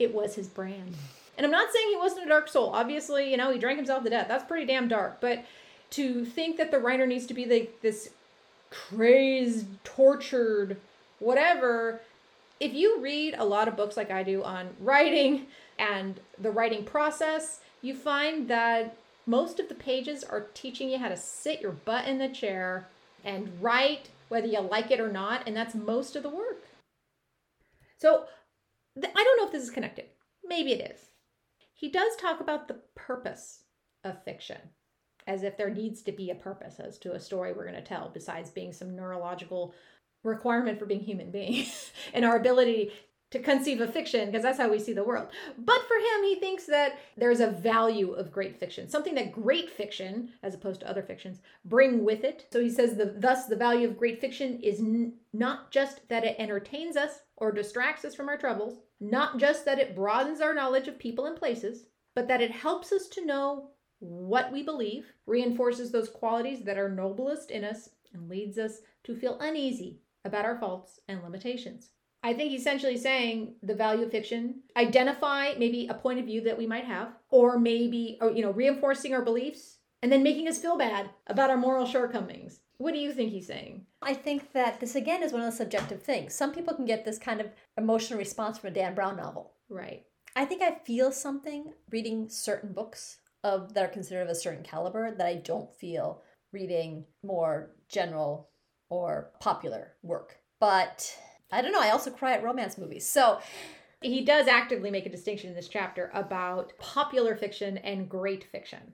It 0.00 0.12
was 0.12 0.34
his 0.34 0.48
brand. 0.48 0.96
And 1.38 1.46
I'm 1.46 1.52
not 1.52 1.72
saying 1.72 1.88
he 1.90 1.96
wasn't 1.96 2.26
a 2.26 2.28
dark 2.28 2.48
soul. 2.48 2.70
Obviously, 2.70 3.30
you 3.30 3.36
know, 3.36 3.52
he 3.52 3.58
drank 3.58 3.76
himself 3.76 4.02
to 4.02 4.10
death. 4.10 4.26
That's 4.26 4.44
pretty 4.44 4.66
damn 4.66 4.88
dark. 4.88 5.20
But 5.20 5.44
to 5.90 6.24
think 6.24 6.56
that 6.56 6.72
the 6.72 6.80
writer 6.80 7.06
needs 7.06 7.26
to 7.26 7.34
be 7.34 7.44
like 7.44 7.80
this 7.82 8.10
crazed, 8.70 9.66
tortured, 9.84 10.76
whatever. 11.20 12.00
If 12.64 12.72
you 12.72 12.98
read 12.98 13.34
a 13.36 13.44
lot 13.44 13.68
of 13.68 13.76
books 13.76 13.94
like 13.94 14.10
I 14.10 14.22
do 14.22 14.42
on 14.42 14.70
writing, 14.80 15.48
and 15.78 16.18
the 16.38 16.50
writing 16.50 16.82
process, 16.82 17.60
you 17.82 17.94
find 17.94 18.48
that 18.48 18.96
most 19.26 19.60
of 19.60 19.68
the 19.68 19.74
pages 19.74 20.24
are 20.24 20.46
teaching 20.54 20.88
you 20.88 20.96
how 20.96 21.10
to 21.10 21.16
sit 21.16 21.60
your 21.60 21.72
butt 21.72 22.08
in 22.08 22.16
the 22.16 22.30
chair 22.30 22.88
and 23.22 23.52
write 23.60 24.08
whether 24.30 24.46
you 24.46 24.60
like 24.60 24.90
it 24.90 24.98
or 24.98 25.12
not, 25.12 25.46
and 25.46 25.54
that's 25.54 25.74
most 25.74 26.16
of 26.16 26.22
the 26.22 26.30
work. 26.30 26.64
So 27.98 28.24
th- 28.98 29.12
I 29.14 29.22
don't 29.22 29.36
know 29.36 29.44
if 29.44 29.52
this 29.52 29.64
is 29.64 29.70
connected. 29.70 30.06
Maybe 30.42 30.72
it 30.72 30.90
is. 30.90 31.10
He 31.74 31.90
does 31.90 32.16
talk 32.16 32.40
about 32.40 32.66
the 32.66 32.80
purpose 32.94 33.64
of 34.04 34.24
fiction, 34.24 34.70
as 35.26 35.42
if 35.42 35.58
there 35.58 35.68
needs 35.68 36.00
to 36.04 36.12
be 36.12 36.30
a 36.30 36.34
purpose 36.34 36.80
as 36.80 36.96
to 37.00 37.12
a 37.12 37.20
story 37.20 37.52
we're 37.52 37.68
going 37.68 37.74
to 37.74 37.82
tell, 37.82 38.10
besides 38.14 38.48
being 38.48 38.72
some 38.72 38.96
neurological 38.96 39.74
requirement 40.24 40.78
for 40.78 40.86
being 40.86 41.00
human 41.00 41.30
beings 41.30 41.92
and 42.14 42.24
our 42.24 42.36
ability 42.36 42.92
to 43.34 43.40
conceive 43.40 43.80
of 43.80 43.92
fiction 43.92 44.26
because 44.26 44.44
that's 44.44 44.58
how 44.58 44.70
we 44.70 44.78
see 44.78 44.92
the 44.92 45.02
world. 45.02 45.26
But 45.58 45.82
for 45.88 45.96
him, 45.96 46.22
he 46.22 46.36
thinks 46.36 46.66
that 46.66 47.00
there's 47.16 47.40
a 47.40 47.50
value 47.50 48.12
of 48.12 48.30
great 48.30 48.60
fiction, 48.60 48.88
something 48.88 49.16
that 49.16 49.32
great 49.32 49.68
fiction, 49.70 50.30
as 50.44 50.54
opposed 50.54 50.80
to 50.80 50.88
other 50.88 51.02
fictions, 51.02 51.40
bring 51.64 52.04
with 52.04 52.22
it. 52.22 52.46
So 52.52 52.60
he 52.60 52.70
says, 52.70 52.94
the, 52.94 53.12
thus, 53.18 53.46
the 53.46 53.56
value 53.56 53.88
of 53.88 53.98
great 53.98 54.20
fiction 54.20 54.60
is 54.62 54.78
n- 54.78 55.14
not 55.32 55.72
just 55.72 56.08
that 56.10 56.24
it 56.24 56.36
entertains 56.38 56.96
us 56.96 57.22
or 57.36 57.50
distracts 57.50 58.04
us 58.04 58.14
from 58.14 58.28
our 58.28 58.38
troubles, 58.38 58.78
not 59.00 59.38
just 59.38 59.64
that 59.64 59.80
it 59.80 59.96
broadens 59.96 60.40
our 60.40 60.54
knowledge 60.54 60.86
of 60.86 60.96
people 60.96 61.26
and 61.26 61.36
places, 61.36 61.86
but 62.14 62.28
that 62.28 62.40
it 62.40 62.52
helps 62.52 62.92
us 62.92 63.08
to 63.08 63.26
know 63.26 63.70
what 63.98 64.52
we 64.52 64.62
believe, 64.62 65.12
reinforces 65.26 65.90
those 65.90 66.08
qualities 66.08 66.62
that 66.62 66.78
are 66.78 66.88
noblest 66.88 67.50
in 67.50 67.64
us, 67.64 67.88
and 68.12 68.28
leads 68.28 68.58
us 68.58 68.78
to 69.02 69.16
feel 69.16 69.38
uneasy 69.40 69.98
about 70.24 70.44
our 70.44 70.58
faults 70.58 71.00
and 71.08 71.22
limitations. 71.22 71.90
I 72.22 72.32
think 72.32 72.52
essentially 72.54 72.96
saying 72.96 73.56
the 73.62 73.74
value 73.74 74.06
of 74.06 74.10
fiction, 74.10 74.62
identify 74.76 75.52
maybe 75.58 75.86
a 75.88 75.94
point 75.94 76.18
of 76.18 76.24
view 76.24 76.40
that 76.42 76.56
we 76.56 76.66
might 76.66 76.86
have, 76.86 77.12
or 77.30 77.58
maybe, 77.58 78.16
or, 78.20 78.30
you 78.30 78.40
know, 78.40 78.50
reinforcing 78.50 79.12
our 79.12 79.22
beliefs 79.22 79.76
and 80.02 80.10
then 80.10 80.22
making 80.22 80.48
us 80.48 80.58
feel 80.58 80.78
bad 80.78 81.10
about 81.26 81.50
our 81.50 81.58
moral 81.58 81.84
shortcomings. 81.84 82.60
What 82.78 82.94
do 82.94 82.98
you 82.98 83.12
think 83.12 83.30
he's 83.30 83.46
saying? 83.46 83.86
I 84.02 84.14
think 84.14 84.52
that 84.52 84.80
this 84.80 84.94
again 84.94 85.22
is 85.22 85.32
one 85.32 85.42
of 85.42 85.50
the 85.50 85.56
subjective 85.56 86.02
things. 86.02 86.34
Some 86.34 86.52
people 86.52 86.74
can 86.74 86.86
get 86.86 87.04
this 87.04 87.18
kind 87.18 87.40
of 87.40 87.50
emotional 87.76 88.18
response 88.18 88.58
from 88.58 88.70
a 88.70 88.74
Dan 88.74 88.94
Brown 88.94 89.16
novel. 89.16 89.52
Right. 89.68 90.04
I 90.34 90.44
think 90.46 90.62
I 90.62 90.78
feel 90.84 91.12
something 91.12 91.72
reading 91.90 92.28
certain 92.28 92.72
books 92.72 93.18
of 93.44 93.74
that 93.74 93.84
are 93.84 93.88
considered 93.88 94.22
of 94.22 94.28
a 94.28 94.34
certain 94.34 94.64
caliber 94.64 95.14
that 95.14 95.26
I 95.26 95.34
don't 95.34 95.72
feel 95.76 96.22
reading 96.52 97.04
more 97.22 97.74
general 97.88 98.48
or 98.94 99.32
popular 99.40 99.92
work. 100.02 100.36
But 100.60 101.16
I 101.50 101.60
don't 101.62 101.72
know. 101.72 101.80
I 101.80 101.90
also 101.90 102.10
cry 102.10 102.32
at 102.32 102.44
romance 102.44 102.78
movies. 102.78 103.08
So 103.08 103.40
he 104.00 104.24
does 104.24 104.46
actively 104.46 104.90
make 104.90 105.06
a 105.06 105.10
distinction 105.10 105.50
in 105.50 105.56
this 105.56 105.68
chapter 105.68 106.10
about 106.14 106.72
popular 106.78 107.34
fiction 107.36 107.78
and 107.78 108.08
great 108.08 108.44
fiction. 108.44 108.92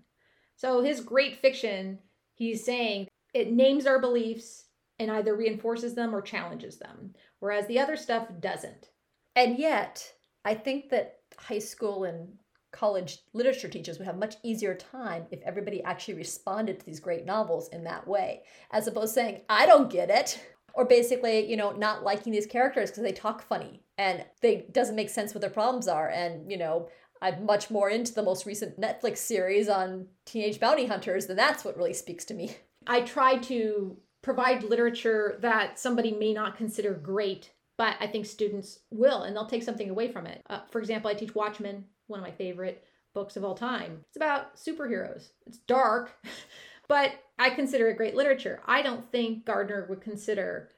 So 0.57 0.83
his 0.83 1.01
great 1.01 1.37
fiction, 1.37 1.99
he's 2.35 2.65
saying 2.65 3.09
it 3.35 3.53
names 3.53 3.87
our 3.87 4.01
beliefs 4.01 4.65
and 4.99 5.11
either 5.11 5.35
reinforces 5.35 5.95
them 5.95 6.15
or 6.15 6.23
challenges 6.23 6.79
them, 6.79 7.15
whereas 7.39 7.67
the 7.67 7.79
other 7.79 7.97
stuff 7.97 8.29
doesn't. 8.41 8.89
And 9.37 9.59
yet, 9.59 10.13
I 10.45 10.55
think 10.55 10.91
that 10.91 11.19
high 11.37 11.59
school 11.59 12.05
and 12.05 12.35
college 12.73 13.19
literature 13.33 13.69
teachers 13.69 13.99
would 13.99 14.07
have 14.07 14.19
much 14.19 14.37
easier 14.43 14.75
time 14.75 15.27
if 15.31 15.41
everybody 15.43 15.83
actually 15.83 16.15
responded 16.15 16.79
to 16.79 16.87
these 16.87 17.01
great 17.01 17.27
novels 17.27 17.69
in 17.69 17.85
that 17.85 18.07
way, 18.07 18.43
as 18.71 18.87
opposed 18.87 19.15
to 19.15 19.21
saying, 19.21 19.41
I 19.49 19.67
don't 19.67 19.91
get 19.91 20.11
it. 20.11 20.41
Or 20.73 20.85
basically, 20.85 21.51
you 21.51 21.57
know, 21.57 21.73
not 21.73 22.05
liking 22.05 22.33
these 22.33 22.47
characters 22.47 22.91
because 22.91 23.03
they 23.03 23.11
talk 23.11 23.43
funny 23.43 23.83
and 23.99 24.25
they 24.41 24.69
doesn't 24.71 24.95
make 24.95 25.11
sense 25.11 25.35
what 25.35 25.41
their 25.41 25.51
problems 25.51 25.89
are. 25.89 26.09
And, 26.09 26.49
you 26.49 26.57
know, 26.57 26.89
I'm 27.21 27.45
much 27.45 27.71
more 27.71 27.91
into 27.91 28.15
the 28.15 28.23
most 28.23 28.47
recent 28.47 28.81
Netflix 28.81 29.19
series 29.19 29.69
on 29.69 30.07
teenage 30.25 30.61
bounty 30.61 30.87
hunters, 30.87 31.27
then 31.27 31.37
that's 31.37 31.65
what 31.65 31.77
really 31.77 31.93
speaks 31.93 32.25
to 32.27 32.35
me. 32.35 32.57
I 32.87 33.01
try 33.01 33.37
to 33.39 33.99
provide 34.23 34.63
literature 34.63 35.39
that 35.43 35.79
somebody 35.79 36.13
may 36.13 36.33
not 36.33 36.57
consider 36.57 36.95
great, 36.95 37.53
but 37.77 37.97
I 38.01 38.07
think 38.07 38.25
students 38.25 38.79
will, 38.91 39.23
and 39.23 39.35
they'll 39.35 39.47
take 39.47 39.63
something 39.63 39.91
away 39.91 40.09
from 40.09 40.27
it. 40.27 40.41
Uh, 40.49 40.61
for 40.71 40.79
example, 40.79 41.11
I 41.11 41.15
teach 41.15 41.35
Watchmen 41.35 41.85
one 42.11 42.21
of 42.21 42.27
my 42.27 42.33
favorite 42.33 42.85
books 43.15 43.37
of 43.37 43.45
all 43.45 43.55
time. 43.55 44.05
It's 44.09 44.17
about 44.17 44.57
superheroes. 44.57 45.31
It's 45.47 45.59
dark, 45.59 46.13
but 46.89 47.13
I 47.39 47.51
consider 47.51 47.89
it 47.89 47.97
great 47.97 48.15
literature. 48.15 48.61
I 48.67 48.83
don't 48.83 49.11
think 49.11 49.47
Gardner 49.47 49.87
would 49.89 50.01
consider. 50.01 50.71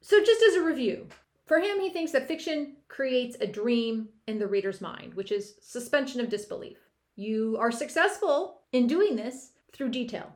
So, 0.00 0.22
just 0.22 0.42
as 0.42 0.56
a 0.56 0.62
review, 0.62 1.06
for 1.46 1.58
him, 1.58 1.80
he 1.80 1.90
thinks 1.90 2.12
that 2.12 2.28
fiction 2.28 2.76
creates 2.88 3.36
a 3.40 3.46
dream 3.46 4.08
in 4.26 4.38
the 4.38 4.46
reader's 4.46 4.80
mind, 4.80 5.14
which 5.14 5.32
is 5.32 5.54
suspension 5.60 6.20
of 6.20 6.28
disbelief. 6.28 6.78
You 7.16 7.56
are 7.60 7.70
successful 7.70 8.62
in 8.72 8.86
doing 8.86 9.16
this 9.16 9.52
through 9.72 9.90
detail. 9.90 10.32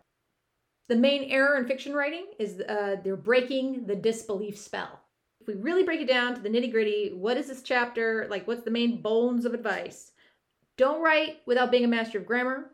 The 0.88 0.96
main 0.96 1.24
error 1.24 1.56
in 1.56 1.66
fiction 1.66 1.92
writing 1.92 2.26
is 2.38 2.60
uh, 2.60 2.96
they're 3.02 3.16
breaking 3.16 3.86
the 3.86 3.96
disbelief 3.96 4.56
spell. 4.56 5.00
If 5.40 5.46
we 5.46 5.54
really 5.54 5.82
break 5.82 6.00
it 6.00 6.08
down 6.08 6.34
to 6.34 6.40
the 6.40 6.48
nitty 6.48 6.70
gritty, 6.70 7.12
what 7.14 7.36
is 7.36 7.48
this 7.48 7.62
chapter? 7.62 8.26
Like, 8.30 8.46
what's 8.46 8.64
the 8.64 8.70
main 8.70 9.02
bones 9.02 9.44
of 9.44 9.54
advice? 9.54 10.12
Don't 10.78 11.02
write 11.02 11.38
without 11.44 11.72
being 11.72 11.84
a 11.84 11.88
master 11.88 12.18
of 12.18 12.26
grammar. 12.26 12.70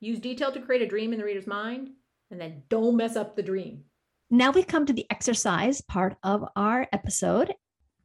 Use 0.00 0.20
detail 0.20 0.52
to 0.52 0.60
create 0.60 0.82
a 0.82 0.86
dream 0.86 1.12
in 1.12 1.18
the 1.18 1.24
reader's 1.24 1.48
mind, 1.48 1.90
and 2.30 2.40
then 2.40 2.62
don't 2.68 2.96
mess 2.96 3.16
up 3.16 3.34
the 3.34 3.42
dream. 3.42 3.82
Now 4.30 4.52
we 4.52 4.62
come 4.62 4.86
to 4.86 4.92
the 4.92 5.06
exercise 5.10 5.80
part 5.80 6.16
of 6.22 6.48
our 6.54 6.86
episode. 6.92 7.52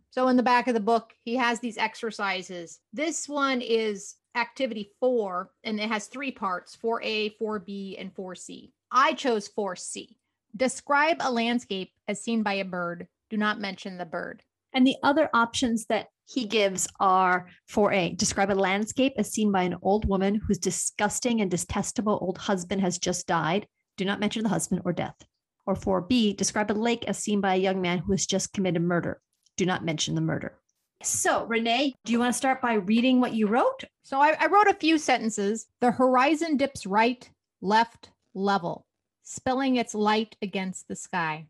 So, 0.10 0.30
in 0.30 0.36
the 0.36 0.42
back 0.42 0.68
of 0.68 0.74
the 0.74 0.80
book, 0.80 1.14
he 1.24 1.36
has 1.36 1.60
these 1.60 1.78
exercises. 1.78 2.80
This 2.92 3.30
one 3.30 3.62
is 3.62 4.16
activity 4.34 4.90
four, 5.00 5.52
and 5.64 5.80
it 5.80 5.90
has 5.90 6.08
three 6.08 6.32
parts 6.32 6.76
4A, 6.84 7.38
4B, 7.40 8.02
and 8.02 8.14
4C. 8.16 8.72
I 8.92 9.14
chose 9.14 9.48
4C. 9.48 10.16
Describe 10.58 11.18
a 11.20 11.32
landscape 11.32 11.92
as 12.08 12.20
seen 12.20 12.42
by 12.42 12.54
a 12.54 12.66
bird. 12.66 13.08
Do 13.30 13.38
not 13.38 13.62
mention 13.62 14.00
the 14.00 14.06
bird. 14.06 14.42
And 14.74 14.86
the 14.86 14.98
other 15.04 15.30
options 15.34 15.86
that 15.88 16.08
he 16.28 16.46
gives 16.46 16.88
are 17.00 17.48
4A, 17.72 18.16
describe 18.16 18.52
a 18.52 18.54
landscape 18.54 19.14
as 19.18 19.32
seen 19.32 19.52
by 19.52 19.64
an 19.64 19.76
old 19.82 20.08
woman 20.08 20.36
whose 20.36 20.60
disgusting 20.60 21.42
and 21.42 21.50
detestable 21.50 22.20
old 22.22 22.38
husband 22.38 22.82
has 22.82 23.00
just 23.00 23.26
died. 23.26 23.68
Do 23.98 24.06
not 24.06 24.20
mention 24.20 24.44
the 24.44 24.50
husband 24.50 24.84
or 24.86 24.94
death. 24.94 25.16
Or 25.66 25.76
4B, 25.76 26.38
describe 26.38 26.72
a 26.72 26.74
lake 26.74 27.06
as 27.08 27.18
seen 27.18 27.42
by 27.42 27.56
a 27.56 27.60
young 27.60 27.82
man 27.82 28.00
who 28.00 28.12
has 28.14 28.26
just 28.26 28.54
committed 28.54 28.82
murder. 28.82 29.20
Do 29.58 29.66
not 29.66 29.84
mention 29.84 30.16
the 30.16 30.22
murder. 30.22 30.54
So, 31.02 31.46
Renee, 31.46 31.96
do 32.06 32.12
you 32.12 32.20
want 32.20 32.34
to 32.34 32.38
start 32.38 32.62
by 32.62 32.74
reading 32.74 33.20
what 33.20 33.34
you 33.34 33.48
wrote? 33.48 33.84
So, 34.04 34.20
I, 34.20 34.36
I 34.40 34.48
wrote 34.48 34.68
a 34.68 34.74
few 34.74 34.98
sentences. 34.98 35.68
The 35.80 35.92
horizon 35.92 36.58
dips 36.58 36.86
right, 36.86 37.28
left, 37.62 38.12
level, 38.34 38.86
spilling 39.24 39.78
its 39.78 39.96
light 39.96 40.36
against 40.42 40.88
the 40.88 40.96
sky. 40.96 41.48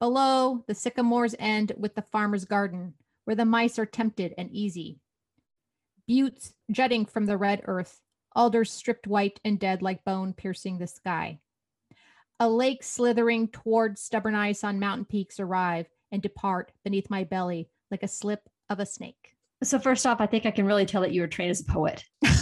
Below, 0.00 0.64
the 0.66 0.74
sycamores 0.74 1.34
end 1.38 1.72
with 1.78 1.94
the 1.94 2.02
farmer's 2.02 2.44
garden, 2.44 2.94
where 3.24 3.36
the 3.36 3.44
mice 3.44 3.78
are 3.78 3.86
tempted 3.86 4.34
and 4.36 4.50
easy. 4.52 4.98
Buttes 6.08 6.52
jutting 6.70 7.06
from 7.06 7.26
the 7.26 7.36
red 7.36 7.62
earth, 7.64 8.00
alders 8.34 8.70
stripped 8.70 9.06
white 9.06 9.40
and 9.44 9.58
dead 9.58 9.82
like 9.82 10.04
bone 10.04 10.34
piercing 10.34 10.78
the 10.78 10.86
sky. 10.86 11.38
A 12.40 12.48
lake 12.48 12.82
slithering 12.82 13.48
toward 13.48 13.98
stubborn 13.98 14.34
ice 14.34 14.64
on 14.64 14.80
mountain 14.80 15.04
peaks 15.04 15.38
arrive 15.38 15.86
and 16.10 16.20
depart 16.20 16.72
beneath 16.82 17.08
my 17.08 17.24
belly 17.24 17.68
like 17.90 18.02
a 18.02 18.08
slip 18.08 18.48
of 18.68 18.80
a 18.80 18.86
snake. 18.86 19.36
So, 19.62 19.78
first 19.78 20.06
off, 20.06 20.20
I 20.20 20.26
think 20.26 20.44
I 20.44 20.50
can 20.50 20.66
really 20.66 20.84
tell 20.84 21.02
that 21.02 21.12
you 21.12 21.20
were 21.20 21.28
trained 21.28 21.52
as 21.52 21.60
a 21.60 21.64
poet. 21.64 22.04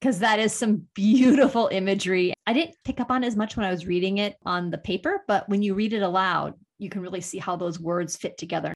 because 0.00 0.18
that 0.20 0.38
is 0.38 0.52
some 0.52 0.86
beautiful 0.94 1.68
imagery. 1.70 2.32
I 2.46 2.54
didn't 2.54 2.76
pick 2.84 3.00
up 3.00 3.10
on 3.10 3.22
as 3.22 3.36
much 3.36 3.56
when 3.56 3.66
I 3.66 3.70
was 3.70 3.86
reading 3.86 4.18
it 4.18 4.36
on 4.46 4.70
the 4.70 4.78
paper, 4.78 5.22
but 5.28 5.48
when 5.48 5.62
you 5.62 5.74
read 5.74 5.92
it 5.92 6.02
aloud, 6.02 6.54
you 6.80 6.88
can 6.88 7.02
really 7.02 7.20
see 7.20 7.38
how 7.38 7.56
those 7.56 7.78
words 7.78 8.16
fit 8.16 8.38
together. 8.38 8.72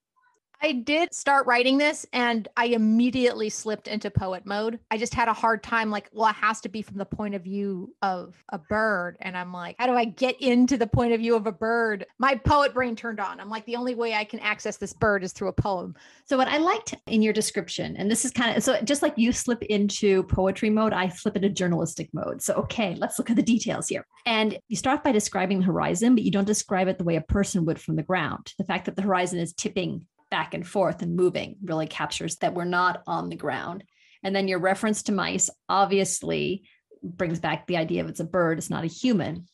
I 0.64 0.72
did 0.72 1.12
start 1.12 1.46
writing 1.46 1.76
this 1.76 2.06
and 2.14 2.48
I 2.56 2.68
immediately 2.68 3.50
slipped 3.50 3.86
into 3.86 4.10
poet 4.10 4.46
mode. 4.46 4.80
I 4.90 4.96
just 4.96 5.12
had 5.12 5.28
a 5.28 5.34
hard 5.34 5.62
time, 5.62 5.90
like, 5.90 6.08
well, 6.10 6.30
it 6.30 6.36
has 6.36 6.62
to 6.62 6.70
be 6.70 6.80
from 6.80 6.96
the 6.96 7.04
point 7.04 7.34
of 7.34 7.42
view 7.42 7.94
of 8.00 8.42
a 8.48 8.56
bird. 8.56 9.18
And 9.20 9.36
I'm 9.36 9.52
like, 9.52 9.76
how 9.78 9.86
do 9.86 9.92
I 9.92 10.06
get 10.06 10.40
into 10.40 10.78
the 10.78 10.86
point 10.86 11.12
of 11.12 11.20
view 11.20 11.36
of 11.36 11.46
a 11.46 11.52
bird? 11.52 12.06
My 12.18 12.34
poet 12.34 12.72
brain 12.72 12.96
turned 12.96 13.20
on. 13.20 13.40
I'm 13.40 13.50
like, 13.50 13.66
the 13.66 13.76
only 13.76 13.94
way 13.94 14.14
I 14.14 14.24
can 14.24 14.40
access 14.40 14.78
this 14.78 14.94
bird 14.94 15.22
is 15.22 15.34
through 15.34 15.48
a 15.48 15.52
poem. 15.52 15.96
So, 16.24 16.38
what 16.38 16.48
I 16.48 16.56
liked 16.56 16.94
in 17.08 17.20
your 17.20 17.34
description, 17.34 17.94
and 17.98 18.10
this 18.10 18.24
is 18.24 18.30
kind 18.30 18.56
of 18.56 18.62
so 18.62 18.80
just 18.80 19.02
like 19.02 19.12
you 19.18 19.32
slip 19.32 19.62
into 19.64 20.22
poetry 20.22 20.70
mode, 20.70 20.94
I 20.94 21.10
flip 21.10 21.36
into 21.36 21.50
journalistic 21.50 22.08
mode. 22.14 22.40
So, 22.40 22.54
okay, 22.54 22.94
let's 22.94 23.18
look 23.18 23.28
at 23.28 23.36
the 23.36 23.42
details 23.42 23.88
here. 23.88 24.06
And 24.24 24.58
you 24.68 24.76
start 24.76 25.04
by 25.04 25.12
describing 25.12 25.58
the 25.58 25.66
horizon, 25.66 26.14
but 26.14 26.24
you 26.24 26.30
don't 26.30 26.46
describe 26.46 26.88
it 26.88 26.96
the 26.96 27.04
way 27.04 27.16
a 27.16 27.20
person 27.20 27.66
would 27.66 27.78
from 27.78 27.96
the 27.96 28.02
ground. 28.02 28.54
The 28.56 28.64
fact 28.64 28.86
that 28.86 28.96
the 28.96 29.02
horizon 29.02 29.38
is 29.40 29.52
tipping 29.52 30.06
back 30.34 30.52
and 30.52 30.66
forth 30.66 31.00
and 31.00 31.14
moving 31.14 31.54
really 31.62 31.86
captures 31.86 32.34
that 32.38 32.54
we're 32.54 32.64
not 32.64 33.04
on 33.06 33.28
the 33.28 33.36
ground. 33.36 33.84
And 34.24 34.34
then 34.34 34.48
your 34.48 34.58
reference 34.58 35.04
to 35.04 35.12
mice 35.12 35.48
obviously 35.68 36.64
brings 37.04 37.38
back 37.38 37.68
the 37.68 37.76
idea 37.76 38.02
of 38.02 38.08
it's 38.08 38.18
a 38.18 38.24
bird, 38.24 38.58
it's 38.58 38.68
not 38.68 38.82
a 38.82 38.88
human. 38.88 39.46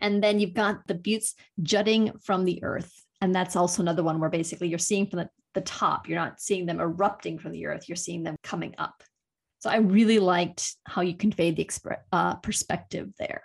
And 0.00 0.24
then 0.24 0.40
you've 0.40 0.54
got 0.54 0.86
the 0.86 0.94
buttes 0.94 1.34
jutting 1.62 2.12
from 2.22 2.46
the 2.46 2.64
earth. 2.64 2.90
And 3.20 3.34
that's 3.34 3.54
also 3.54 3.82
another 3.82 4.02
one 4.02 4.18
where 4.18 4.30
basically 4.30 4.68
you're 4.68 4.78
seeing 4.78 5.06
from 5.06 5.18
the, 5.18 5.28
the 5.52 5.60
top, 5.60 6.08
you're 6.08 6.18
not 6.18 6.40
seeing 6.40 6.64
them 6.64 6.80
erupting 6.80 7.38
from 7.38 7.52
the 7.52 7.66
earth, 7.66 7.86
you're 7.86 7.96
seeing 7.96 8.22
them 8.22 8.36
coming 8.42 8.74
up. 8.78 9.02
So 9.58 9.68
I 9.68 9.76
really 9.76 10.20
liked 10.20 10.74
how 10.84 11.02
you 11.02 11.14
conveyed 11.18 11.56
the 11.56 11.64
expre- 11.66 12.00
uh, 12.12 12.36
perspective 12.36 13.10
there. 13.18 13.42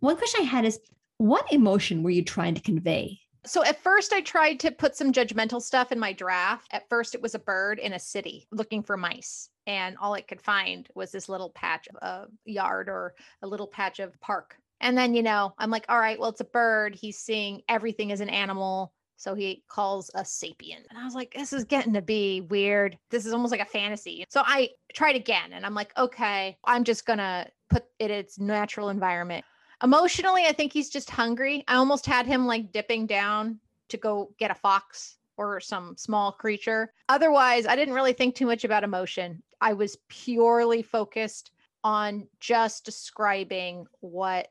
One 0.00 0.16
question 0.16 0.40
I 0.40 0.46
had 0.46 0.64
is 0.64 0.80
what 1.18 1.52
emotion 1.52 2.02
were 2.02 2.10
you 2.10 2.24
trying 2.24 2.56
to 2.56 2.60
convey 2.60 3.20
So 3.48 3.64
at 3.64 3.82
first, 3.82 4.12
I 4.12 4.20
tried 4.20 4.60
to 4.60 4.70
put 4.70 4.94
some 4.94 5.12
judgmental 5.12 5.62
stuff 5.62 5.90
in 5.90 5.98
my 5.98 6.12
draft. 6.12 6.68
At 6.70 6.88
first, 6.88 7.14
it 7.14 7.22
was 7.22 7.34
a 7.34 7.38
bird 7.38 7.78
in 7.78 7.94
a 7.94 7.98
city 7.98 8.46
looking 8.52 8.82
for 8.82 8.96
mice. 8.96 9.48
And 9.66 9.96
all 9.98 10.14
it 10.14 10.28
could 10.28 10.40
find 10.40 10.86
was 10.94 11.10
this 11.10 11.28
little 11.28 11.50
patch 11.50 11.88
of 12.02 12.28
yard 12.44 12.88
or 12.88 13.14
a 13.42 13.46
little 13.46 13.66
patch 13.66 14.00
of 14.00 14.18
park. 14.20 14.56
And 14.80 14.96
then, 14.96 15.14
you 15.14 15.22
know, 15.22 15.54
I'm 15.58 15.70
like, 15.70 15.86
all 15.88 15.98
right, 15.98 16.18
well, 16.18 16.30
it's 16.30 16.40
a 16.40 16.44
bird. 16.44 16.94
He's 16.94 17.18
seeing 17.18 17.62
everything 17.68 18.12
as 18.12 18.20
an 18.20 18.28
animal. 18.28 18.92
So 19.16 19.34
he 19.34 19.64
calls 19.68 20.10
a 20.14 20.20
sapien. 20.20 20.84
And 20.88 20.98
I 20.98 21.04
was 21.04 21.14
like, 21.14 21.34
this 21.34 21.52
is 21.52 21.64
getting 21.64 21.92
to 21.94 22.02
be 22.02 22.42
weird. 22.42 22.96
This 23.10 23.26
is 23.26 23.32
almost 23.32 23.50
like 23.50 23.60
a 23.60 23.64
fantasy. 23.64 24.24
So 24.28 24.42
I 24.46 24.70
tried 24.94 25.16
again 25.16 25.52
and 25.52 25.66
I'm 25.66 25.74
like, 25.74 25.92
okay, 25.98 26.56
I'm 26.64 26.84
just 26.84 27.04
going 27.04 27.18
to 27.18 27.48
put 27.68 27.84
it 27.98 28.12
in 28.12 28.18
its 28.18 28.38
natural 28.38 28.90
environment. 28.90 29.44
Emotionally, 29.82 30.44
I 30.46 30.52
think 30.52 30.72
he's 30.72 30.90
just 30.90 31.10
hungry. 31.10 31.64
I 31.68 31.76
almost 31.76 32.04
had 32.06 32.26
him 32.26 32.46
like 32.46 32.72
dipping 32.72 33.06
down 33.06 33.60
to 33.88 33.96
go 33.96 34.34
get 34.38 34.50
a 34.50 34.54
fox 34.54 35.16
or 35.36 35.60
some 35.60 35.96
small 35.96 36.32
creature. 36.32 36.92
Otherwise, 37.08 37.66
I 37.66 37.76
didn't 37.76 37.94
really 37.94 38.12
think 38.12 38.34
too 38.34 38.46
much 38.46 38.64
about 38.64 38.82
emotion. 38.82 39.42
I 39.60 39.72
was 39.72 39.96
purely 40.08 40.82
focused 40.82 41.52
on 41.84 42.26
just 42.40 42.84
describing 42.84 43.86
what 44.00 44.48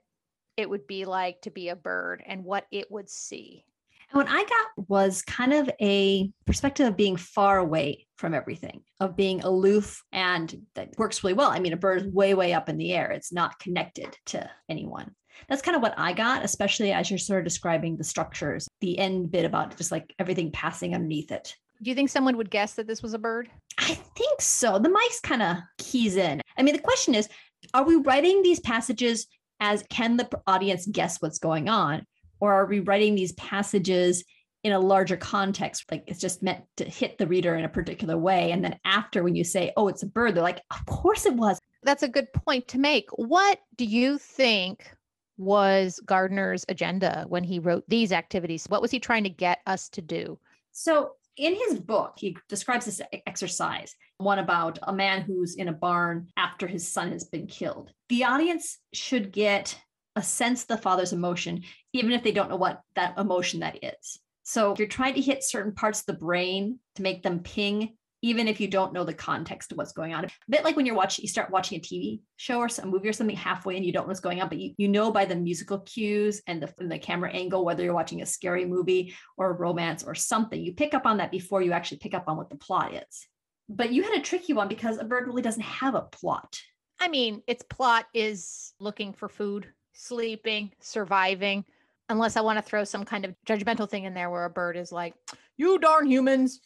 it 0.56 0.70
would 0.70 0.88
be 0.88 1.06
like 1.06 1.42
to 1.42 1.52
be 1.52 1.70
a 1.70 1.76
bird 1.76 2.24
and 2.26 2.44
what 2.44 2.66
it 2.72 2.90
would 2.90 3.10
see. 3.10 3.66
And 4.12 4.18
what 4.18 4.30
I 4.30 4.44
got 4.44 4.88
was 4.88 5.22
kind 5.22 5.54
of 5.54 5.70
a 5.82 6.32
perspective 6.46 6.88
of 6.88 6.96
being 6.96 7.18
far 7.18 7.58
away 7.58 8.08
from 8.16 8.34
everything, 8.34 8.82
of 9.00 9.18
being 9.18 9.42
aloof, 9.42 10.02
and 10.12 10.56
that 10.76 10.98
works 10.98 11.24
really 11.24 11.34
well. 11.34 11.52
I 11.52 11.60
mean, 11.60 11.74
a 11.74 11.78
bird 11.78 12.02
is 12.02 12.08
way, 12.08 12.34
way 12.34 12.54
up 12.54 12.70
in 12.70 12.78
the 12.78 12.94
air, 12.94 13.12
it's 13.12 13.34
not 13.34 13.60
connected 13.60 14.18
to 14.28 14.50
anyone. 14.70 15.14
That's 15.50 15.62
kind 15.62 15.76
of 15.76 15.82
what 15.82 15.94
I 15.98 16.14
got, 16.14 16.44
especially 16.44 16.92
as 16.92 17.12
you're 17.12 17.20
sort 17.20 17.40
of 17.40 17.46
describing 17.46 17.98
the 17.98 18.04
structures, 18.04 18.68
the 18.82 18.98
end 18.98 19.32
bit 19.32 19.46
about 19.46 19.78
just 19.78 19.92
like 19.92 20.14
everything 20.20 20.52
passing 20.52 20.96
underneath 20.96 21.32
it. 21.32 21.54
Do 21.82 21.92
you 21.92 21.96
think 21.96 22.10
someone 22.10 22.38
would 22.38 22.50
guess 22.50 22.74
that 22.74 22.88
this 22.88 23.04
was 23.04 23.14
a 23.14 23.20
bird? 23.20 23.50
I 23.78 23.94
think 23.94 24.42
so. 24.42 24.80
The 24.80 24.90
mice 24.90 25.20
kind 25.22 25.44
of 25.44 25.58
keys 25.78 26.16
in. 26.16 26.42
I 26.58 26.64
mean, 26.64 26.74
the 26.74 26.82
question 26.82 27.14
is 27.14 27.30
are 27.74 27.84
we 27.84 27.98
writing 27.98 28.42
these 28.42 28.60
passages 28.60 29.28
as 29.60 29.84
can 29.90 30.18
the 30.18 30.30
audience 30.48 30.88
guess 30.92 31.22
what's 31.22 31.40
going 31.40 31.70
on? 31.70 32.06
Or 32.40 32.54
are 32.54 32.66
we 32.66 32.80
writing 32.80 33.16
these 33.16 33.34
passages 33.34 34.24
in 34.64 34.74
a 34.74 34.80
larger 34.80 35.18
context? 35.18 35.86
Like 35.92 36.04
it's 36.08 36.20
just 36.20 36.44
meant 36.44 36.64
to 36.78 36.86
hit 36.86 37.18
the 37.18 37.28
reader 37.28 37.56
in 37.56 37.66
a 37.66 37.70
particular 37.70 38.18
way. 38.18 38.52
And 38.52 38.64
then 38.64 38.80
after, 38.86 39.24
when 39.24 39.36
you 39.36 39.44
say, 39.44 39.72
oh, 39.78 39.88
it's 39.88 40.04
a 40.04 40.08
bird, 40.08 40.36
they're 40.36 40.44
like, 40.44 40.62
of 40.72 40.86
course 40.86 41.26
it 41.26 41.34
was. 41.34 41.60
That's 41.84 42.04
a 42.04 42.10
good 42.10 42.32
point 42.34 42.68
to 42.70 42.80
make. 42.80 43.10
What 43.12 43.60
do 43.76 43.86
you 43.86 44.18
think 44.18 44.92
was 45.38 46.00
Gardner's 46.06 46.66
agenda 46.68 47.26
when 47.28 47.44
he 47.44 47.60
wrote 47.60 47.84
these 47.88 48.12
activities? 48.12 48.66
What 48.68 48.82
was 48.82 48.92
he 48.92 49.00
trying 49.00 49.24
to 49.24 49.30
get 49.30 49.60
us 49.66 49.90
to 49.90 50.02
do? 50.02 50.40
So, 50.72 51.12
in 51.38 51.56
his 51.56 51.80
book, 51.80 52.14
he 52.18 52.36
describes 52.50 52.86
this 52.86 53.00
exercise, 53.28 53.94
one 54.18 54.40
about 54.40 54.80
a 54.82 54.92
man 54.92 55.22
who's 55.22 55.56
in 55.56 55.68
a 55.68 55.74
barn 55.74 56.30
after 56.36 56.66
his 56.66 56.92
son 56.92 57.12
has 57.12 57.26
been 57.26 57.46
killed. 57.46 57.92
The 58.10 58.24
audience 58.24 58.80
should 58.92 59.32
get 59.32 59.80
a 60.18 60.24
sense 60.24 60.66
the 60.66 60.78
father's 60.78 61.14
emotion, 61.14 61.64
even 61.94 62.12
if 62.12 62.24
they 62.24 62.32
don't 62.32 62.50
know 62.50 62.56
what 62.56 62.82
that 62.96 63.18
emotion 63.18 63.60
that 63.60 63.84
is. 63.84 64.20
So 64.44 64.72
if 64.72 64.80
you're 64.80 64.88
trying 64.88 65.14
to 65.14 65.22
hit 65.22 65.44
certain 65.44 65.74
parts 65.74 66.00
of 66.00 66.08
the 66.08 66.14
brain 66.14 66.80
to 66.96 67.04
make 67.04 67.22
them 67.22 67.40
ping, 67.40 67.96
even 68.24 68.48
if 68.48 68.60
you 68.60 68.68
don't 68.68 68.94
know 68.94 69.04
the 69.04 69.14
context 69.14 69.72
of 69.72 69.78
what's 69.78 69.92
going 69.92 70.16
on. 70.16 70.26
A 70.26 70.30
bit 70.50 70.64
like 70.64 70.76
when 70.76 70.88
you're 70.88 70.96
watching, 70.96 71.22
you 71.22 71.30
start 71.30 71.52
watching 71.52 71.78
a 71.78 71.82
TV 71.82 72.22
show 72.38 72.58
or 72.60 72.68
a 72.82 72.86
movie 72.86 73.08
or 73.08 73.14
something 73.14 73.36
halfway 73.36 73.76
and 73.76 73.86
you 73.86 73.94
don't 73.94 74.04
know 74.04 74.08
what's 74.08 74.20
going 74.20 74.42
on, 74.42 74.50
but 74.50 74.58
you, 74.58 74.74
you 74.78 74.88
know 74.88 75.12
by 75.12 75.26
the 75.26 75.36
musical 75.36 75.80
cues 75.80 76.42
and 76.48 76.64
the, 76.64 76.74
and 76.80 76.92
the 76.92 76.98
camera 76.98 77.30
angle, 77.30 77.64
whether 77.64 77.84
you're 77.84 77.94
watching 77.94 78.24
a 78.24 78.26
scary 78.26 78.66
movie 78.66 79.14
or 79.38 79.52
a 79.52 79.54
romance 79.54 80.04
or 80.04 80.16
something, 80.16 80.60
you 80.60 80.74
pick 80.74 80.96
up 80.96 81.06
on 81.06 81.18
that 81.18 81.30
before 81.30 81.62
you 81.62 81.74
actually 81.74 81.98
pick 81.98 82.16
up 82.16 82.24
on 82.28 82.38
what 82.38 82.50
the 82.50 82.56
plot 82.56 82.94
is. 82.94 83.28
But 83.70 83.92
you 83.92 84.02
had 84.02 84.18
a 84.18 84.22
tricky 84.22 84.54
one 84.54 84.68
because 84.68 84.98
a 84.98 85.04
bird 85.04 85.28
really 85.28 85.44
doesn't 85.44 85.62
have 85.62 85.94
a 85.94 86.02
plot. 86.02 86.58
I 87.00 87.10
mean, 87.10 87.44
its 87.46 87.64
plot 87.70 88.06
is 88.14 88.74
looking 88.80 89.14
for 89.14 89.30
food 89.30 89.68
sleeping, 89.98 90.72
surviving, 90.80 91.66
unless 92.08 92.38
I 92.38 92.42
want 92.42 92.58
to 92.58 92.62
throw 92.62 92.84
some 92.84 93.04
kind 93.04 93.26
of 93.26 93.36
judgmental 93.46 93.90
thing 93.90 94.06
in 94.06 94.14
there 94.14 94.30
where 94.30 94.46
a 94.46 94.50
bird 94.50 94.78
is 94.78 94.92
like, 94.92 95.16
you 95.58 95.80
darn 95.80 96.08
humans. 96.08 96.62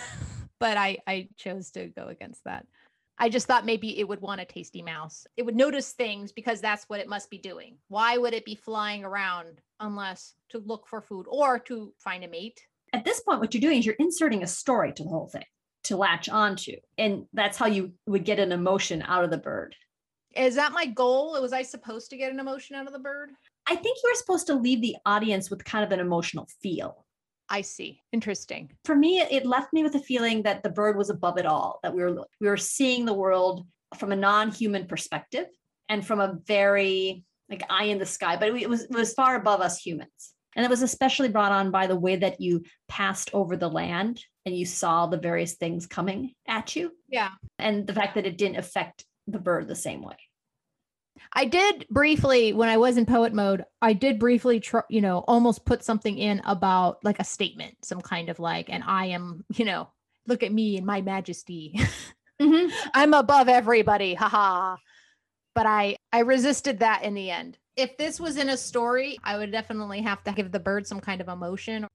but 0.58 0.76
I, 0.76 0.98
I 1.06 1.28
chose 1.36 1.70
to 1.72 1.88
go 1.88 2.06
against 2.06 2.44
that. 2.44 2.66
I 3.18 3.28
just 3.28 3.48
thought 3.48 3.66
maybe 3.66 3.98
it 3.98 4.06
would 4.06 4.20
want 4.20 4.40
a 4.40 4.44
tasty 4.44 4.80
mouse. 4.80 5.26
It 5.36 5.44
would 5.44 5.56
notice 5.56 5.92
things 5.92 6.30
because 6.30 6.60
that's 6.60 6.84
what 6.84 7.00
it 7.00 7.08
must 7.08 7.30
be 7.30 7.38
doing. 7.38 7.76
Why 7.88 8.16
would 8.16 8.32
it 8.32 8.44
be 8.44 8.54
flying 8.54 9.04
around 9.04 9.60
unless 9.80 10.34
to 10.50 10.60
look 10.60 10.86
for 10.86 11.00
food 11.00 11.26
or 11.28 11.58
to 11.60 11.92
find 11.98 12.22
a 12.22 12.28
mate? 12.28 12.60
At 12.92 13.04
this 13.04 13.20
point, 13.20 13.40
what 13.40 13.52
you're 13.52 13.60
doing 13.60 13.80
is 13.80 13.86
you're 13.86 13.96
inserting 13.98 14.44
a 14.44 14.46
story 14.46 14.92
to 14.92 15.02
the 15.02 15.08
whole 15.08 15.26
thing 15.26 15.44
to 15.84 15.96
latch 15.96 16.28
onto. 16.28 16.76
And 16.96 17.24
that's 17.32 17.58
how 17.58 17.66
you 17.66 17.92
would 18.06 18.24
get 18.24 18.38
an 18.38 18.52
emotion 18.52 19.02
out 19.02 19.24
of 19.24 19.30
the 19.30 19.38
bird. 19.38 19.74
Is 20.36 20.54
that 20.56 20.72
my 20.72 20.86
goal? 20.86 21.40
Was 21.40 21.52
I 21.52 21.62
supposed 21.62 22.10
to 22.10 22.16
get 22.16 22.32
an 22.32 22.40
emotion 22.40 22.76
out 22.76 22.86
of 22.86 22.92
the 22.92 22.98
bird? 22.98 23.30
I 23.66 23.76
think 23.76 23.98
you 24.02 24.10
were 24.10 24.16
supposed 24.16 24.46
to 24.48 24.54
leave 24.54 24.80
the 24.80 24.96
audience 25.04 25.50
with 25.50 25.64
kind 25.64 25.84
of 25.84 25.92
an 25.92 26.00
emotional 26.00 26.48
feel. 26.62 27.04
I 27.48 27.62
see. 27.62 28.02
Interesting. 28.12 28.70
For 28.84 28.94
me, 28.94 29.20
it 29.20 29.46
left 29.46 29.72
me 29.72 29.82
with 29.82 29.94
a 29.94 30.00
feeling 30.00 30.42
that 30.42 30.62
the 30.62 30.70
bird 30.70 30.96
was 30.96 31.10
above 31.10 31.38
it 31.38 31.46
all, 31.46 31.80
that 31.82 31.94
we 31.94 32.02
were 32.02 32.24
we 32.40 32.48
were 32.48 32.56
seeing 32.56 33.04
the 33.04 33.14
world 33.14 33.66
from 33.96 34.12
a 34.12 34.16
non-human 34.16 34.86
perspective 34.86 35.46
and 35.88 36.06
from 36.06 36.20
a 36.20 36.38
very 36.46 37.24
like 37.48 37.62
eye 37.70 37.84
in 37.84 37.98
the 37.98 38.06
sky, 38.06 38.36
but 38.36 38.48
it 38.48 38.68
was 38.68 38.82
it 38.82 38.90
was 38.90 39.14
far 39.14 39.36
above 39.36 39.60
us 39.60 39.78
humans. 39.80 40.34
And 40.56 40.64
it 40.64 40.70
was 40.70 40.82
especially 40.82 41.28
brought 41.28 41.52
on 41.52 41.70
by 41.70 41.86
the 41.86 41.96
way 41.96 42.16
that 42.16 42.40
you 42.40 42.64
passed 42.88 43.30
over 43.32 43.56
the 43.56 43.70
land 43.70 44.22
and 44.44 44.56
you 44.56 44.66
saw 44.66 45.06
the 45.06 45.18
various 45.18 45.54
things 45.54 45.86
coming 45.86 46.32
at 46.46 46.74
you. 46.74 46.92
Yeah. 47.08 47.30
And 47.58 47.86
the 47.86 47.92
fact 47.94 48.14
that 48.16 48.26
it 48.26 48.38
didn't 48.38 48.58
affect 48.58 49.04
the 49.32 49.38
bird 49.38 49.68
the 49.68 49.74
same 49.74 50.02
way. 50.02 50.16
I 51.32 51.44
did 51.44 51.86
briefly 51.90 52.52
when 52.52 52.68
I 52.68 52.76
was 52.76 52.96
in 52.96 53.06
poet 53.06 53.34
mode, 53.34 53.64
I 53.82 53.92
did 53.92 54.18
briefly 54.18 54.60
tr- 54.60 54.78
you 54.88 55.00
know, 55.00 55.18
almost 55.26 55.64
put 55.64 55.84
something 55.84 56.16
in 56.16 56.40
about 56.44 56.98
like 57.04 57.18
a 57.18 57.24
statement, 57.24 57.76
some 57.84 58.00
kind 58.00 58.28
of 58.28 58.38
like 58.38 58.70
and 58.70 58.84
I 58.84 59.06
am, 59.06 59.44
you 59.54 59.64
know, 59.64 59.88
look 60.26 60.42
at 60.42 60.52
me 60.52 60.76
and 60.76 60.86
my 60.86 61.00
majesty. 61.02 61.78
Mm-hmm. 62.40 62.72
I'm 62.94 63.14
above 63.14 63.48
everybody. 63.48 64.14
Haha. 64.14 64.76
But 65.56 65.66
I 65.66 65.96
I 66.12 66.20
resisted 66.20 66.78
that 66.78 67.02
in 67.02 67.14
the 67.14 67.32
end. 67.32 67.58
If 67.76 67.96
this 67.96 68.20
was 68.20 68.36
in 68.36 68.48
a 68.48 68.56
story, 68.56 69.18
I 69.24 69.36
would 69.36 69.50
definitely 69.50 70.02
have 70.02 70.22
to 70.22 70.32
give 70.32 70.52
the 70.52 70.60
bird 70.60 70.86
some 70.86 71.00
kind 71.00 71.20
of 71.20 71.26
emotion. 71.26 71.86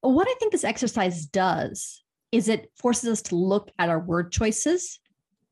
What 0.00 0.28
I 0.28 0.34
think 0.38 0.52
this 0.52 0.62
exercise 0.62 1.26
does 1.26 2.04
is 2.30 2.48
it 2.48 2.70
forces 2.76 3.10
us 3.10 3.22
to 3.22 3.36
look 3.36 3.70
at 3.78 3.88
our 3.88 3.98
word 3.98 4.30
choices 4.30 5.00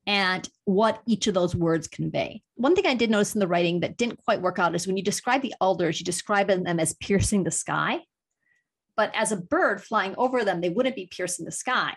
and 0.07 0.49
what 0.65 1.01
each 1.07 1.27
of 1.27 1.35
those 1.35 1.55
words 1.55 1.87
convey. 1.87 2.43
One 2.57 2.75
thing 2.75 2.87
I 2.87 2.95
did 2.95 3.11
notice 3.11 3.35
in 3.35 3.41
the 3.41 3.49
writing 3.49 3.81
that 3.81 3.97
didn't 3.97 4.23
quite 4.25 4.43
work 4.43 4.59
out 4.59 4.75
is 4.75 4.87
when 4.87 4.97
you 4.97 5.03
describe 5.03 5.43
the 5.43 5.55
alders, 5.61 6.01
you 6.01 6.05
describe 6.05 6.49
them 6.49 6.67
as 6.67 6.95
piercing 6.95 7.45
the 7.45 7.51
sky. 7.51 8.01
But 8.97 9.13
as 9.15 9.33
a 9.33 9.37
bird 9.37 9.83
flying 9.83 10.15
over 10.19 10.45
them, 10.45 10.61
they 10.61 10.69
wouldn't 10.69 10.97
be 10.97 11.07
piercing 11.07 11.45
the 11.45 11.53
sky. 11.53 11.97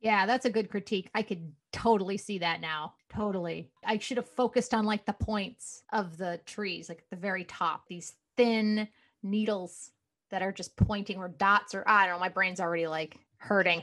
Yeah, 0.00 0.26
that's 0.26 0.46
a 0.46 0.50
good 0.50 0.70
critique. 0.70 1.10
I 1.14 1.22
could 1.22 1.52
totally 1.72 2.16
see 2.16 2.38
that 2.38 2.60
now. 2.60 2.94
Totally. 3.10 3.70
I 3.84 3.98
should 3.98 4.16
have 4.16 4.28
focused 4.28 4.74
on 4.74 4.84
like 4.84 5.04
the 5.04 5.12
points 5.12 5.82
of 5.92 6.16
the 6.16 6.40
trees, 6.46 6.88
like 6.88 6.98
at 6.98 7.10
the 7.10 7.16
very 7.16 7.44
top, 7.44 7.84
these 7.88 8.14
thin 8.36 8.88
needles 9.22 9.90
that 10.30 10.42
are 10.42 10.52
just 10.52 10.76
pointing 10.76 11.18
or 11.18 11.28
dots 11.28 11.74
or 11.74 11.84
I 11.86 12.06
don't 12.06 12.14
know, 12.14 12.20
my 12.20 12.28
brain's 12.28 12.60
already 12.60 12.86
like 12.86 13.18
hurting. 13.36 13.82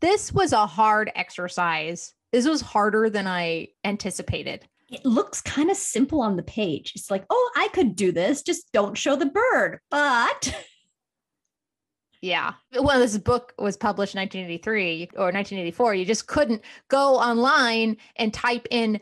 This 0.00 0.32
was 0.32 0.52
a 0.52 0.66
hard 0.66 1.10
exercise 1.14 2.14
this 2.32 2.46
was 2.46 2.60
harder 2.60 3.10
than 3.10 3.26
I 3.26 3.68
anticipated. 3.84 4.66
It 4.90 5.04
looks 5.04 5.40
kind 5.40 5.70
of 5.70 5.76
simple 5.76 6.20
on 6.20 6.36
the 6.36 6.42
page. 6.42 6.92
It's 6.96 7.10
like, 7.10 7.24
oh, 7.30 7.50
I 7.56 7.68
could 7.68 7.94
do 7.94 8.12
this. 8.12 8.42
Just 8.42 8.72
don't 8.72 8.98
show 8.98 9.16
the 9.16 9.26
bird. 9.26 9.78
But 9.90 10.54
yeah. 12.20 12.54
When 12.76 12.98
this 12.98 13.16
book 13.18 13.52
was 13.58 13.76
published 13.76 14.14
in 14.14 14.20
1983 14.20 15.10
or 15.14 15.26
1984, 15.26 15.94
you 15.94 16.04
just 16.04 16.26
couldn't 16.26 16.62
go 16.88 17.16
online 17.16 17.96
and 18.16 18.34
type 18.34 18.66
in 18.70 19.00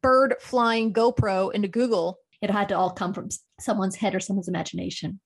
bird 0.00 0.34
flying 0.40 0.92
GoPro 0.92 1.52
into 1.52 1.68
Google. 1.68 2.18
It 2.42 2.50
had 2.50 2.68
to 2.68 2.76
all 2.76 2.90
come 2.90 3.12
from 3.12 3.28
someone's 3.60 3.96
head 3.96 4.14
or 4.14 4.20
someone's 4.20 4.48
imagination. 4.48 5.20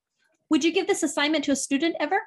Would 0.51 0.65
you 0.65 0.73
give 0.73 0.87
this 0.87 1.03
assignment 1.03 1.45
to 1.45 1.53
a 1.53 1.57
student 1.57 1.97
ever? 1.99 2.21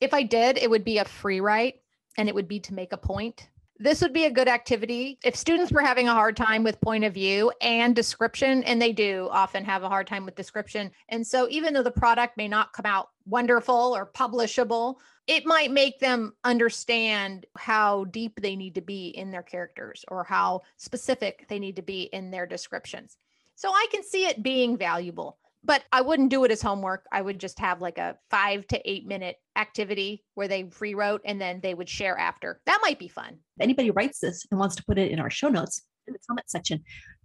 If 0.00 0.14
I 0.14 0.22
did, 0.22 0.58
it 0.58 0.70
would 0.70 0.84
be 0.84 0.98
a 0.98 1.04
free 1.04 1.40
write 1.40 1.74
and 2.16 2.28
it 2.28 2.34
would 2.34 2.48
be 2.48 2.60
to 2.60 2.74
make 2.74 2.92
a 2.92 2.96
point 2.96 3.48
this 3.78 4.02
would 4.02 4.12
be 4.12 4.24
a 4.24 4.30
good 4.30 4.48
activity. 4.48 5.18
If 5.22 5.36
students 5.36 5.70
were 5.70 5.82
having 5.82 6.08
a 6.08 6.14
hard 6.14 6.36
time 6.36 6.64
with 6.64 6.80
point 6.80 7.04
of 7.04 7.14
view 7.14 7.52
and 7.60 7.94
description 7.94 8.64
and 8.64 8.82
they 8.82 8.92
do 8.92 9.28
often 9.30 9.64
have 9.64 9.84
a 9.84 9.88
hard 9.88 10.06
time 10.06 10.24
with 10.24 10.34
description 10.34 10.90
and 11.08 11.26
so 11.26 11.46
even 11.48 11.72
though 11.72 11.82
the 11.82 11.90
product 11.90 12.36
may 12.36 12.48
not 12.48 12.72
come 12.72 12.86
out 12.86 13.10
wonderful 13.26 13.94
or 13.94 14.06
publishable 14.06 14.96
it 15.26 15.44
might 15.44 15.70
make 15.70 16.00
them 16.00 16.32
understand 16.42 17.46
how 17.56 18.04
deep 18.06 18.40
they 18.40 18.56
need 18.56 18.74
to 18.74 18.80
be 18.80 19.08
in 19.08 19.30
their 19.30 19.42
characters 19.42 20.04
or 20.08 20.24
how 20.24 20.62
specific 20.78 21.46
they 21.48 21.58
need 21.58 21.76
to 21.76 21.82
be 21.82 22.04
in 22.04 22.30
their 22.30 22.46
descriptions. 22.46 23.16
So 23.54 23.70
i 23.70 23.86
can 23.90 24.02
see 24.02 24.26
it 24.26 24.42
being 24.42 24.76
valuable 24.76 25.38
but 25.68 25.84
I 25.92 26.00
wouldn't 26.00 26.30
do 26.30 26.44
it 26.44 26.50
as 26.50 26.62
homework. 26.62 27.04
I 27.12 27.20
would 27.20 27.38
just 27.38 27.58
have 27.58 27.82
like 27.82 27.98
a 27.98 28.16
five 28.30 28.66
to 28.68 28.90
eight 28.90 29.06
minute 29.06 29.36
activity 29.54 30.24
where 30.34 30.48
they 30.48 30.70
rewrote 30.80 31.20
and 31.26 31.38
then 31.38 31.60
they 31.62 31.74
would 31.74 31.90
share 31.90 32.18
after. 32.18 32.62
That 32.64 32.78
might 32.80 32.98
be 32.98 33.06
fun. 33.06 33.34
If 33.34 33.62
anybody 33.62 33.90
writes 33.90 34.18
this 34.18 34.46
and 34.50 34.58
wants 34.58 34.76
to 34.76 34.84
put 34.84 34.98
it 34.98 35.12
in 35.12 35.20
our 35.20 35.28
show 35.28 35.48
notes 35.48 35.82
in 36.06 36.14
the 36.14 36.18
comment 36.26 36.48
section, 36.48 36.82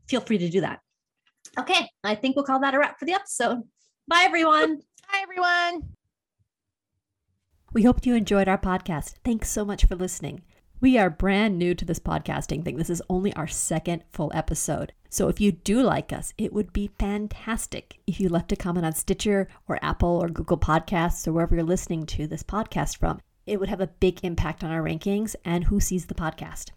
feel 0.10 0.20
free 0.20 0.38
to 0.40 0.50
do 0.50 0.60
that. 0.60 0.82
Okay, 1.58 1.90
I 2.04 2.16
think 2.16 2.36
we'll 2.36 2.44
call 2.44 2.60
that 2.60 2.76
a 2.76 2.80
wrap 2.80 3.00
for 3.00 3.06
the 3.06 3.14
episode. 3.14 3.62
Bye, 4.10 4.24
everyone. 4.26 4.78
Bye, 5.10 5.20
everyone. 5.22 5.90
We 7.72 7.84
hope 7.84 8.06
you 8.06 8.14
enjoyed 8.14 8.50
our 8.50 8.58
podcast. 8.58 9.14
Thanks 9.24 9.50
so 9.50 9.64
much 9.64 9.86
for 9.86 9.96
listening. 9.96 10.44
We 10.84 10.98
are 10.98 11.10
brand 11.10 11.58
new 11.58 11.76
to 11.76 11.86
this 11.86 12.00
podcasting 12.00 12.66
thing. 12.66 12.76
This 12.76 12.90
is 12.90 13.02
only 13.10 13.34
our 13.36 13.48
second 13.48 14.04
full 14.12 14.34
episode. 14.36 14.92
So 15.10 15.30
if 15.30 15.40
you 15.40 15.54
do 15.54 15.82
like 15.82 16.12
us, 16.12 16.34
it 16.38 16.52
would 16.52 16.74
be 16.74 16.92
fantastic 17.00 18.00
if 18.06 18.20
you 18.20 18.28
left 18.28 18.52
a 18.52 18.58
comment 18.58 18.86
on 18.86 18.92
Stitcher 18.92 19.48
or 19.70 19.80
Apple 19.82 20.10
or 20.22 20.28
Google 20.28 20.58
Podcasts 20.58 21.26
or 21.26 21.32
wherever 21.32 21.56
you're 21.56 21.64
listening 21.64 22.06
to 22.08 22.28
this 22.28 22.44
podcast 22.44 22.98
from. 22.98 23.22
It 23.48 23.62
would 23.62 23.70
have 23.70 23.80
a 23.80 23.88
big 23.88 24.26
impact 24.26 24.62
on 24.62 24.72
our 24.72 24.84
rankings 24.84 25.38
and 25.46 25.64
who 25.64 25.80
sees 25.80 26.08
the 26.08 26.14
podcast. 26.14 26.72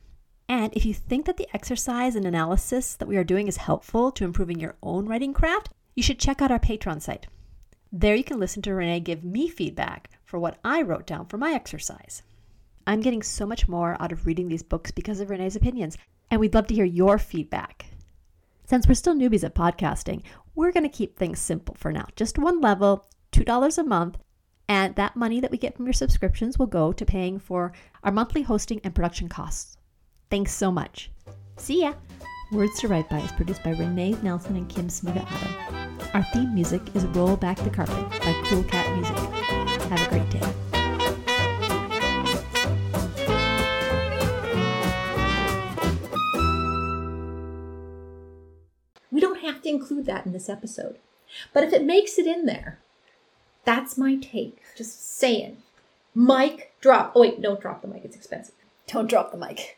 And 0.48 0.72
if 0.76 0.84
you 0.84 0.94
think 0.94 1.26
that 1.26 1.36
the 1.36 1.48
exercise 1.52 2.14
and 2.14 2.24
analysis 2.24 2.94
that 2.94 3.08
we 3.08 3.16
are 3.16 3.24
doing 3.24 3.48
is 3.48 3.56
helpful 3.56 4.12
to 4.12 4.24
improving 4.24 4.60
your 4.60 4.76
own 4.84 5.06
writing 5.06 5.32
craft, 5.32 5.70
you 5.96 6.04
should 6.04 6.20
check 6.20 6.40
out 6.40 6.52
our 6.52 6.60
Patreon 6.60 7.02
site. 7.02 7.26
There 7.90 8.14
you 8.14 8.22
can 8.22 8.38
listen 8.38 8.62
to 8.62 8.74
Renee 8.74 9.00
give 9.00 9.24
me 9.24 9.48
feedback 9.48 10.10
for 10.24 10.38
what 10.38 10.60
I 10.64 10.82
wrote 10.82 11.08
down 11.08 11.26
for 11.26 11.38
my 11.38 11.54
exercise. 11.54 12.22
I'm 12.86 13.00
getting 13.00 13.22
so 13.22 13.46
much 13.46 13.68
more 13.68 13.96
out 14.00 14.12
of 14.12 14.26
reading 14.26 14.48
these 14.48 14.62
books 14.62 14.90
because 14.90 15.20
of 15.20 15.30
Renee's 15.30 15.56
opinions, 15.56 15.98
and 16.30 16.40
we'd 16.40 16.54
love 16.54 16.68
to 16.68 16.74
hear 16.74 16.84
your 16.84 17.18
feedback. 17.18 17.86
Since 18.64 18.86
we're 18.86 18.94
still 18.94 19.14
newbies 19.14 19.44
at 19.44 19.54
podcasting, 19.54 20.22
we're 20.54 20.72
going 20.72 20.82
to 20.84 20.88
keep 20.88 21.16
things 21.16 21.38
simple 21.38 21.76
for 21.78 21.92
now. 21.92 22.06
Just 22.16 22.38
one 22.38 22.60
level, 22.60 23.06
$2 23.32 23.78
a 23.78 23.84
month, 23.84 24.18
and 24.68 24.94
that 24.96 25.16
money 25.16 25.40
that 25.40 25.50
we 25.50 25.58
get 25.58 25.76
from 25.76 25.86
your 25.86 25.92
subscriptions 25.92 26.58
will 26.58 26.66
go 26.66 26.92
to 26.92 27.04
paying 27.04 27.38
for 27.38 27.72
our 28.02 28.12
monthly 28.12 28.42
hosting 28.42 28.80
and 28.82 28.94
production 28.94 29.28
costs. 29.28 29.76
Thanks 30.30 30.52
so 30.52 30.70
much. 30.72 31.10
See 31.56 31.82
ya! 31.82 31.94
Words 32.52 32.78
to 32.80 32.88
Write 32.88 33.08
By 33.08 33.18
is 33.18 33.32
produced 33.32 33.64
by 33.64 33.70
Renee 33.70 34.16
Nelson 34.22 34.56
and 34.56 34.68
Kim 34.68 34.88
Smiga 34.88 35.26
Adam. 35.28 35.98
Our 36.14 36.22
theme 36.32 36.54
music 36.54 36.82
is 36.94 37.04
Roll 37.06 37.36
Back 37.36 37.58
the 37.58 37.70
Carpet 37.70 38.08
by 38.20 38.42
Cool 38.46 38.62
Cat 38.64 38.94
Music. 38.96 39.16
Have 39.90 40.06
a 40.06 40.10
great 40.10 40.30
day. 40.30 40.65
To 49.66 49.72
include 49.72 50.06
that 50.06 50.24
in 50.26 50.32
this 50.32 50.48
episode. 50.48 50.98
But 51.52 51.64
if 51.64 51.72
it 51.72 51.84
makes 51.84 52.18
it 52.18 52.26
in 52.26 52.46
there, 52.46 52.78
that's 53.64 53.98
my 53.98 54.16
take. 54.16 54.62
Just 54.76 55.18
saying. 55.18 55.58
Mic 56.14 56.72
drop. 56.80 57.12
Oh, 57.14 57.20
wait, 57.20 57.42
don't 57.42 57.60
drop 57.60 57.82
the 57.82 57.88
mic. 57.88 58.04
It's 58.04 58.16
expensive. 58.16 58.54
Don't 58.86 59.10
drop 59.10 59.32
the 59.32 59.38
mic. 59.38 59.74